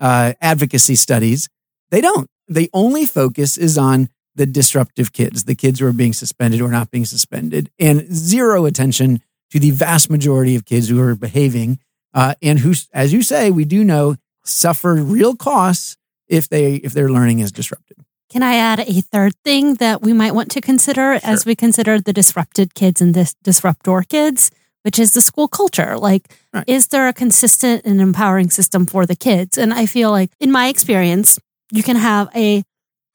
uh, 0.00 0.34
advocacy 0.40 0.96
studies, 0.96 1.48
they 1.90 2.00
don't. 2.00 2.28
The 2.48 2.68
only 2.72 3.06
focus 3.06 3.56
is 3.56 3.78
on 3.78 4.08
the 4.34 4.46
disruptive 4.46 5.12
kids, 5.12 5.44
the 5.44 5.54
kids 5.54 5.80
who 5.80 5.86
are 5.86 5.92
being 5.92 6.12
suspended 6.12 6.60
or 6.60 6.68
not 6.68 6.90
being 6.90 7.04
suspended, 7.04 7.70
and 7.78 8.12
zero 8.12 8.64
attention 8.64 9.22
to 9.50 9.58
the 9.58 9.70
vast 9.70 10.10
majority 10.10 10.56
of 10.56 10.64
kids 10.64 10.88
who 10.88 11.00
are 11.00 11.14
behaving 11.14 11.78
uh, 12.14 12.34
and 12.42 12.58
who, 12.58 12.74
as 12.92 13.12
you 13.12 13.22
say, 13.22 13.50
we 13.50 13.64
do 13.64 13.84
know 13.84 14.16
suffer 14.44 14.94
real 14.94 15.36
costs 15.36 15.96
if 16.28 16.48
they 16.48 16.76
if 16.76 16.92
their 16.92 17.10
learning 17.10 17.38
is 17.38 17.52
disrupted. 17.52 18.01
Can 18.32 18.42
I 18.42 18.54
add 18.54 18.80
a 18.80 19.02
third 19.02 19.34
thing 19.44 19.74
that 19.74 20.00
we 20.00 20.14
might 20.14 20.34
want 20.34 20.50
to 20.52 20.62
consider 20.62 21.20
as 21.22 21.44
we 21.44 21.54
consider 21.54 22.00
the 22.00 22.14
disrupted 22.14 22.74
kids 22.74 23.02
and 23.02 23.12
this 23.12 23.34
disruptor 23.44 24.02
kids, 24.08 24.50
which 24.84 24.98
is 24.98 25.12
the 25.12 25.20
school 25.20 25.48
culture? 25.48 25.98
Like, 25.98 26.34
Right. 26.54 26.64
is 26.66 26.88
there 26.88 27.08
a 27.08 27.12
consistent 27.12 27.82
and 27.84 28.00
empowering 28.00 28.48
system 28.48 28.86
for 28.86 29.04
the 29.04 29.14
kids? 29.14 29.58
And 29.58 29.74
I 29.74 29.84
feel 29.84 30.10
like, 30.10 30.30
in 30.40 30.50
my 30.50 30.68
experience, 30.68 31.38
you 31.70 31.82
can 31.82 31.96
have 31.96 32.30
a 32.34 32.64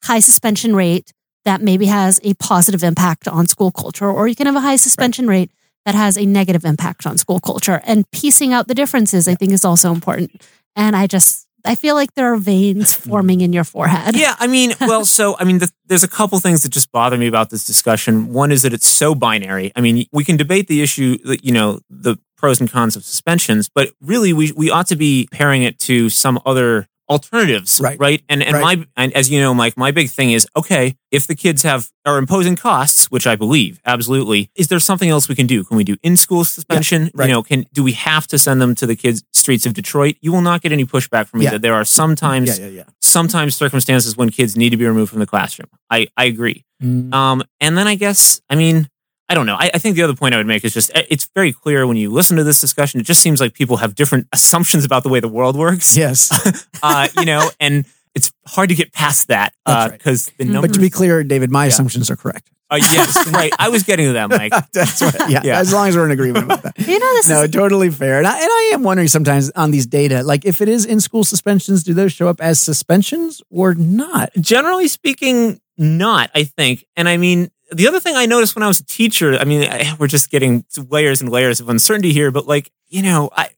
high 0.04 0.20
suspension 0.20 0.76
rate 0.76 1.12
that 1.44 1.62
maybe 1.62 1.86
has 1.86 2.20
a 2.22 2.34
positive 2.34 2.84
impact 2.84 3.26
on 3.26 3.48
school 3.48 3.72
culture, 3.72 4.08
or 4.08 4.28
you 4.28 4.36
can 4.36 4.46
have 4.46 4.54
a 4.54 4.60
high 4.60 4.76
suspension 4.76 5.26
rate 5.26 5.50
that 5.84 5.96
has 5.96 6.16
a 6.16 6.26
negative 6.26 6.64
impact 6.64 7.06
on 7.06 7.18
school 7.18 7.40
culture. 7.40 7.80
And 7.84 8.08
piecing 8.12 8.52
out 8.52 8.68
the 8.68 8.74
differences, 8.74 9.26
I 9.26 9.34
think, 9.34 9.50
is 9.50 9.64
also 9.64 9.90
important. 9.92 10.42
And 10.76 10.94
I 10.94 11.08
just, 11.08 11.47
I 11.64 11.74
feel 11.74 11.94
like 11.94 12.14
there 12.14 12.32
are 12.32 12.36
veins 12.36 12.94
forming 13.08 13.40
in 13.40 13.52
your 13.52 13.64
forehead. 13.64 14.16
Yeah, 14.16 14.34
I 14.38 14.46
mean, 14.46 14.72
well, 14.80 15.04
so 15.04 15.36
I 15.38 15.44
mean, 15.44 15.58
the, 15.58 15.70
there's 15.86 16.04
a 16.04 16.08
couple 16.08 16.38
things 16.40 16.62
that 16.62 16.70
just 16.70 16.90
bother 16.92 17.16
me 17.16 17.26
about 17.26 17.50
this 17.50 17.64
discussion. 17.64 18.32
One 18.32 18.52
is 18.52 18.62
that 18.62 18.72
it's 18.72 18.88
so 18.88 19.14
binary. 19.14 19.72
I 19.76 19.80
mean, 19.80 20.06
we 20.12 20.24
can 20.24 20.36
debate 20.36 20.68
the 20.68 20.82
issue, 20.82 21.18
that, 21.24 21.44
you 21.44 21.52
know, 21.52 21.80
the 21.90 22.16
pros 22.36 22.60
and 22.60 22.70
cons 22.70 22.94
of 22.96 23.04
suspensions, 23.04 23.68
but 23.68 23.90
really, 24.00 24.32
we 24.32 24.52
we 24.52 24.70
ought 24.70 24.86
to 24.88 24.96
be 24.96 25.28
pairing 25.32 25.62
it 25.64 25.78
to 25.80 26.08
some 26.08 26.40
other 26.46 26.86
alternatives, 27.10 27.80
Right. 27.82 27.98
Right. 27.98 28.22
And 28.28 28.42
and 28.42 28.54
Right. 28.54 28.78
my 28.78 28.86
and 28.96 29.12
as 29.14 29.30
you 29.30 29.40
know, 29.40 29.54
Mike, 29.54 29.76
my 29.76 29.90
big 29.90 30.10
thing 30.10 30.30
is 30.32 30.46
okay 30.54 30.94
if 31.10 31.26
the 31.26 31.34
kids 31.34 31.62
have 31.62 31.88
are 32.04 32.18
imposing 32.18 32.54
costs, 32.54 33.10
which 33.10 33.26
I 33.26 33.34
believe 33.34 33.80
absolutely. 33.86 34.50
Is 34.54 34.68
there 34.68 34.78
something 34.78 35.08
else 35.08 35.26
we 35.28 35.34
can 35.34 35.46
do? 35.46 35.64
Can 35.64 35.76
we 35.78 35.84
do 35.84 35.96
in 36.02 36.16
school 36.16 36.44
suspension? 36.44 37.10
right. 37.14 37.28
You 37.28 37.32
know, 37.34 37.42
can 37.42 37.64
do 37.72 37.82
we 37.82 37.92
have 37.92 38.26
to 38.28 38.38
send 38.38 38.60
them 38.60 38.74
to 38.76 38.86
the 38.86 38.94
kids 38.94 39.22
streets 39.38 39.64
of 39.66 39.72
Detroit? 39.74 40.16
You 40.20 40.32
will 40.32 40.40
not 40.42 40.60
get 40.60 40.72
any 40.72 40.84
pushback 40.84 41.28
from 41.28 41.40
me 41.40 41.44
Yeah. 41.46 41.52
that 41.52 41.62
there 41.62 41.74
are 41.74 41.84
sometimes 41.84 42.58
Yeah, 42.58 42.66
yeah, 42.66 42.72
yeah. 42.78 42.82
sometimes 43.00 43.56
circumstances 43.56 44.16
when 44.16 44.30
kids 44.30 44.56
need 44.56 44.70
to 44.70 44.76
be 44.76 44.86
removed 44.86 45.10
from 45.10 45.20
the 45.20 45.26
classroom. 45.26 45.68
I, 45.90 46.08
I 46.16 46.24
agree. 46.24 46.64
Mm. 46.82 47.12
Um, 47.14 47.42
and 47.60 47.76
then 47.78 47.86
I 47.88 47.94
guess, 47.94 48.40
I 48.50 48.54
mean, 48.56 48.88
I 49.30 49.34
don't 49.34 49.46
know. 49.46 49.56
I, 49.56 49.70
I 49.74 49.78
think 49.78 49.96
the 49.96 50.02
other 50.02 50.14
point 50.14 50.34
I 50.34 50.38
would 50.38 50.46
make 50.46 50.64
is 50.64 50.72
just 50.72 50.90
eh, 50.94 51.02
it's 51.10 51.28
very 51.34 51.52
clear 51.52 51.86
when 51.86 51.96
you 51.96 52.10
listen 52.10 52.36
to 52.38 52.44
this 52.44 52.60
discussion, 52.60 52.98
it 53.00 53.02
just 53.04 53.20
seems 53.20 53.40
like 53.40 53.52
people 53.54 53.76
have 53.78 53.94
different 53.94 54.26
assumptions 54.32 54.84
about 54.84 55.02
the 55.02 55.08
way 55.10 55.20
the 55.20 55.28
world 55.28 55.56
works. 55.56 55.96
Yes. 55.96 56.30
Uh, 56.82 57.08
you 57.18 57.24
know, 57.24 57.50
and 57.60 57.84
it's 58.14 58.30
hard 58.46 58.68
to 58.68 58.74
get 58.74 58.92
past 58.92 59.26
that 59.28 59.52
That's 59.66 59.90
right. 59.90 59.98
because 59.98 60.26
the 60.38 60.44
Mm. 60.44 60.50
numbers. 60.50 60.68
But 60.70 60.74
to 60.74 60.80
be 60.80 60.90
clear, 60.90 61.24
David, 61.24 61.50
my 61.50 61.64
Yeah. 61.64 61.68
assumptions 61.68 62.08
are 62.10 62.16
correct. 62.16 62.48
Uh, 62.70 62.76
yes, 62.76 63.26
right. 63.32 63.52
I 63.58 63.68
was 63.70 63.82
getting 63.82 64.06
to 64.08 64.12
that, 64.14 64.28
Mike. 64.30 64.52
That's 64.72 65.00
right. 65.02 65.30
Yeah, 65.30 65.40
Yeah. 65.44 65.58
As 65.58 65.72
long 65.72 65.88
as 65.88 65.96
we're 65.96 66.04
in 66.04 66.10
agreement 66.10 66.44
about 66.44 66.62
that. 66.62 66.78
You 66.78 66.98
know, 66.98 67.12
this 67.14 67.28
No, 67.28 67.42
is 67.42 67.50
totally 67.50 67.90
fair. 67.90 68.18
And 68.18 68.26
I, 68.26 68.34
and 68.34 68.48
I 68.50 68.70
am 68.74 68.82
wondering 68.82 69.08
sometimes 69.08 69.50
on 69.52 69.70
these 69.70 69.86
data, 69.86 70.22
like 70.22 70.44
if 70.44 70.60
it 70.60 70.68
is 70.68 70.84
in 70.84 71.00
school 71.00 71.24
suspensions, 71.24 71.82
do 71.82 71.94
those 71.94 72.12
show 72.12 72.28
up 72.28 72.40
as 72.40 72.60
suspensions 72.60 73.40
or 73.50 73.74
not? 73.74 74.30
Generally 74.38 74.88
speaking, 74.88 75.60
not, 75.76 76.30
I 76.34 76.44
think. 76.44 76.84
And 76.96 77.08
I 77.08 77.16
mean, 77.16 77.50
the 77.70 77.86
other 77.88 78.00
thing 78.00 78.16
I 78.16 78.26
noticed 78.26 78.54
when 78.56 78.62
I 78.62 78.68
was 78.68 78.80
a 78.80 78.84
teacher, 78.84 79.34
I 79.38 79.44
mean, 79.44 79.62
I, 79.70 79.94
we're 79.98 80.06
just 80.06 80.30
getting 80.30 80.64
layers 80.90 81.20
and 81.20 81.30
layers 81.30 81.60
of 81.60 81.68
uncertainty 81.68 82.12
here, 82.12 82.30
but 82.30 82.46
like, 82.46 82.70
you 82.88 83.02
know, 83.02 83.30
I, 83.36 83.48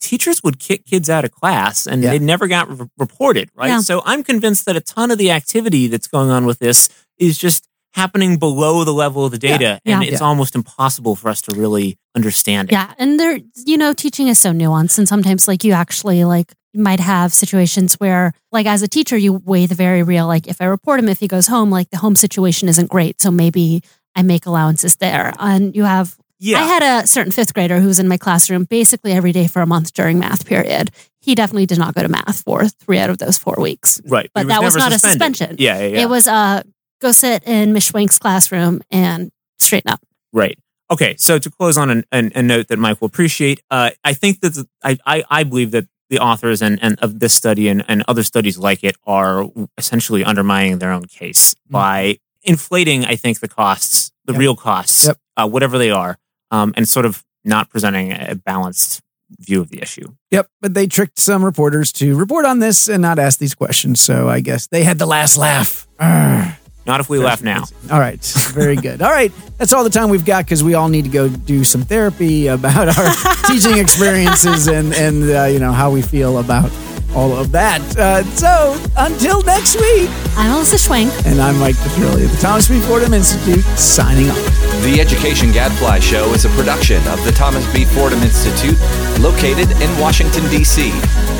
teachers 0.00 0.42
would 0.42 0.58
kick 0.58 0.86
kids 0.86 1.10
out 1.10 1.24
of 1.24 1.30
class 1.32 1.86
and 1.86 2.02
Yeah. 2.02 2.10
they 2.10 2.18
never 2.18 2.46
got 2.48 2.68
re- 2.68 2.86
reported, 2.98 3.50
right? 3.54 3.68
Yeah. 3.68 3.80
So 3.80 4.02
I'm 4.04 4.22
convinced 4.24 4.64
that 4.66 4.74
a 4.76 4.80
ton 4.80 5.10
of 5.10 5.18
the 5.18 5.30
activity 5.30 5.86
that's 5.86 6.08
going 6.08 6.30
on 6.30 6.46
with 6.46 6.58
this 6.60 6.88
is 7.18 7.36
just 7.38 7.68
happening 7.94 8.38
below 8.38 8.84
the 8.84 8.92
level 8.92 9.24
of 9.24 9.32
the 9.32 9.38
data, 9.38 9.80
Yeah. 9.84 9.94
and 9.94 10.02
Yeah. 10.04 10.10
it's 10.12 10.20
Yeah. 10.20 10.26
almost 10.26 10.54
impossible 10.54 11.14
for 11.16 11.28
us 11.28 11.40
to 11.42 11.54
really 11.56 11.98
understand 12.14 12.68
it. 12.70 12.72
Yeah. 12.72 12.92
And 12.98 13.18
there, 13.20 13.38
you 13.66 13.76
know, 13.76 13.92
teaching 13.92 14.28
is 14.28 14.38
so 14.38 14.50
nuanced. 14.52 14.98
And 14.98 15.08
sometimes, 15.08 15.46
like, 15.48 15.62
you 15.64 15.72
actually, 15.72 16.24
like, 16.24 16.52
might 16.74 17.00
have 17.00 17.34
situations 17.34 17.94
where, 17.94 18.32
like, 18.50 18.66
as 18.66 18.80
a 18.82 18.88
teacher, 18.88 19.16
you 19.18 19.34
weigh 19.44 19.66
the 19.66 19.74
very 19.74 20.02
real. 20.02 20.26
Like, 20.26 20.46
if 20.46 20.60
I 20.60 20.64
report 20.64 21.00
him, 21.00 21.08
if 21.08 21.20
he 21.20 21.28
goes 21.28 21.46
home, 21.48 21.70
like, 21.70 21.90
the 21.90 21.98
home 21.98 22.16
situation 22.16 22.68
isn't 22.68 22.88
great. 22.88 23.20
So 23.20 23.30
maybe 23.30 23.82
I 24.16 24.22
make 24.22 24.46
allowances 24.46 24.96
there. 24.96 25.34
And 25.38 25.74
you 25.76 25.84
have, 25.84 26.16
Yeah. 26.40 26.60
I 26.60 26.66
had 26.66 26.82
a 26.82 27.06
certain 27.06 27.30
fifth 27.32 27.52
grader 27.54 27.78
who 27.80 27.88
was 27.88 27.98
in 27.98 28.08
my 28.08 28.16
classroom 28.16 28.64
basically 28.64 29.12
every 29.12 29.32
day 29.32 29.46
for 29.48 29.60
a 29.62 29.66
month 29.66 29.92
during 29.92 30.18
math 30.18 30.44
period. 30.46 30.90
He 31.20 31.34
definitely 31.34 31.66
did 31.66 31.78
not 31.78 31.94
go 31.94 32.02
to 32.02 32.08
math 32.08 32.42
for 32.42 32.66
three 32.66 32.98
out 32.98 33.10
of 33.10 33.18
those 33.18 33.38
four 33.38 33.54
weeks. 33.58 34.00
right. 34.08 34.28
But 34.34 34.42
He 34.44 34.48
that 34.48 34.62
was 34.62 34.74
never 34.74 34.90
not 34.90 34.96
a 34.96 34.98
suspension. 34.98 35.56
Yeah, 35.58 35.78
yeah, 35.78 35.86
yeah. 35.88 36.00
It 36.02 36.08
was 36.08 36.26
uh, 36.26 36.62
go 37.02 37.12
sit 37.12 37.42
in 37.44 37.72
Miss 37.72 37.90
Schwenk's 37.90 38.18
classroom 38.18 38.80
and 38.90 39.30
straighten 39.58 39.90
up. 39.90 40.00
Right. 40.32 40.58
Okay. 40.90 41.14
So 41.18 41.38
to 41.38 41.50
close 41.50 41.76
on 41.76 41.90
an, 41.90 42.04
an, 42.12 42.32
a 42.34 42.42
note 42.42 42.68
that 42.68 42.78
Mike 42.78 43.00
will 43.00 43.06
appreciate, 43.06 43.60
uh, 43.70 43.90
I 44.04 44.12
think 44.14 44.40
that 44.40 44.54
the, 44.54 44.68
I, 44.82 44.96
I, 45.06 45.24
I 45.28 45.44
believe 45.44 45.70
that 45.72 45.86
the 46.10 46.18
authors 46.18 46.62
and, 46.62 46.78
and 46.82 46.98
of 47.00 47.20
this 47.20 47.32
study 47.34 47.68
and, 47.68 47.84
and 47.88 48.02
other 48.08 48.22
studies 48.22 48.58
like 48.58 48.84
it 48.84 48.96
are 49.06 49.46
essentially 49.78 50.22
undermining 50.24 50.78
their 50.78 50.92
own 50.92 51.04
case 51.04 51.54
by 51.70 52.18
inflating, 52.42 53.04
I 53.04 53.16
think, 53.16 53.40
the 53.40 53.48
costs, 53.48 54.12
the 54.26 54.32
Yep. 54.34 54.40
real 54.40 54.56
costs, 54.56 55.06
Yep. 55.06 55.18
uh, 55.38 55.48
whatever 55.48 55.78
they 55.78 55.90
are, 55.90 56.18
um, 56.50 56.74
and 56.76 56.86
sort 56.86 57.06
of 57.06 57.24
not 57.44 57.70
presenting 57.70 58.12
a 58.12 58.34
balanced 58.34 59.00
view 59.40 59.60
of 59.62 59.70
the 59.70 59.80
issue. 59.80 60.06
Yep, 60.30 60.48
but 60.60 60.74
they 60.74 60.86
tricked 60.86 61.18
some 61.18 61.42
reporters 61.42 61.90
to 61.92 62.14
report 62.14 62.44
on 62.44 62.58
this 62.58 62.88
and 62.88 63.00
not 63.00 63.18
ask 63.18 63.38
these 63.38 63.54
questions. 63.54 63.98
So 64.00 64.28
I 64.28 64.40
guess 64.40 64.66
they 64.66 64.84
had 64.84 64.98
the 64.98 65.06
last 65.06 65.38
laugh. 65.38 65.86
Arrgh. 65.98 66.56
Not 66.84 67.00
if 67.00 67.08
we 67.08 67.18
laugh 67.18 67.42
now. 67.42 67.64
All 67.90 68.00
right, 68.00 68.20
very 68.54 68.76
good. 68.76 69.02
All 69.02 69.10
right, 69.10 69.32
that's 69.58 69.72
all 69.72 69.84
the 69.84 69.90
time 69.90 70.10
we've 70.10 70.24
got 70.24 70.44
because 70.44 70.64
we 70.64 70.74
all 70.74 70.88
need 70.88 71.04
to 71.04 71.10
go 71.10 71.28
do 71.28 71.62
some 71.64 71.82
therapy 71.82 72.48
about 72.48 72.88
our 72.98 73.14
teaching 73.46 73.78
experiences 73.78 74.66
and 74.66 74.92
and 74.94 75.30
uh, 75.30 75.44
you 75.44 75.58
know 75.60 75.72
how 75.72 75.90
we 75.90 76.02
feel 76.02 76.38
about 76.38 76.70
all 77.14 77.36
of 77.36 77.52
that. 77.52 77.80
Uh, 77.96 78.24
so 78.34 78.74
until 78.96 79.42
next 79.42 79.76
week, 79.76 80.08
I'm 80.34 80.50
Alyssa 80.56 80.80
Schwenk. 80.80 81.10
and 81.26 81.40
I'm 81.42 81.58
Mike 81.58 81.76
Petrilli 81.76 82.24
at 82.24 82.30
the 82.30 82.38
Thomas 82.40 82.66
B. 82.68 82.80
Fordham 82.80 83.12
Institute, 83.12 83.62
signing 83.78 84.30
off. 84.30 84.36
The 84.82 84.98
Education 84.98 85.52
Gadfly 85.52 85.98
Show 86.00 86.32
is 86.32 86.46
a 86.46 86.48
production 86.50 87.06
of 87.08 87.22
the 87.24 87.30
Thomas 87.32 87.70
B. 87.72 87.84
Fordham 87.84 88.22
Institute, 88.22 88.80
located 89.20 89.70
in 89.82 89.90
Washington, 90.00 90.48
D.C. 90.48 90.90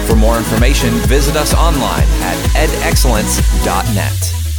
For 0.07 0.14
more 0.14 0.37
information, 0.37 0.90
visit 1.09 1.37
us 1.37 1.55
online 1.55 2.07
at 2.20 2.37
edexcellence.net. 2.55 4.51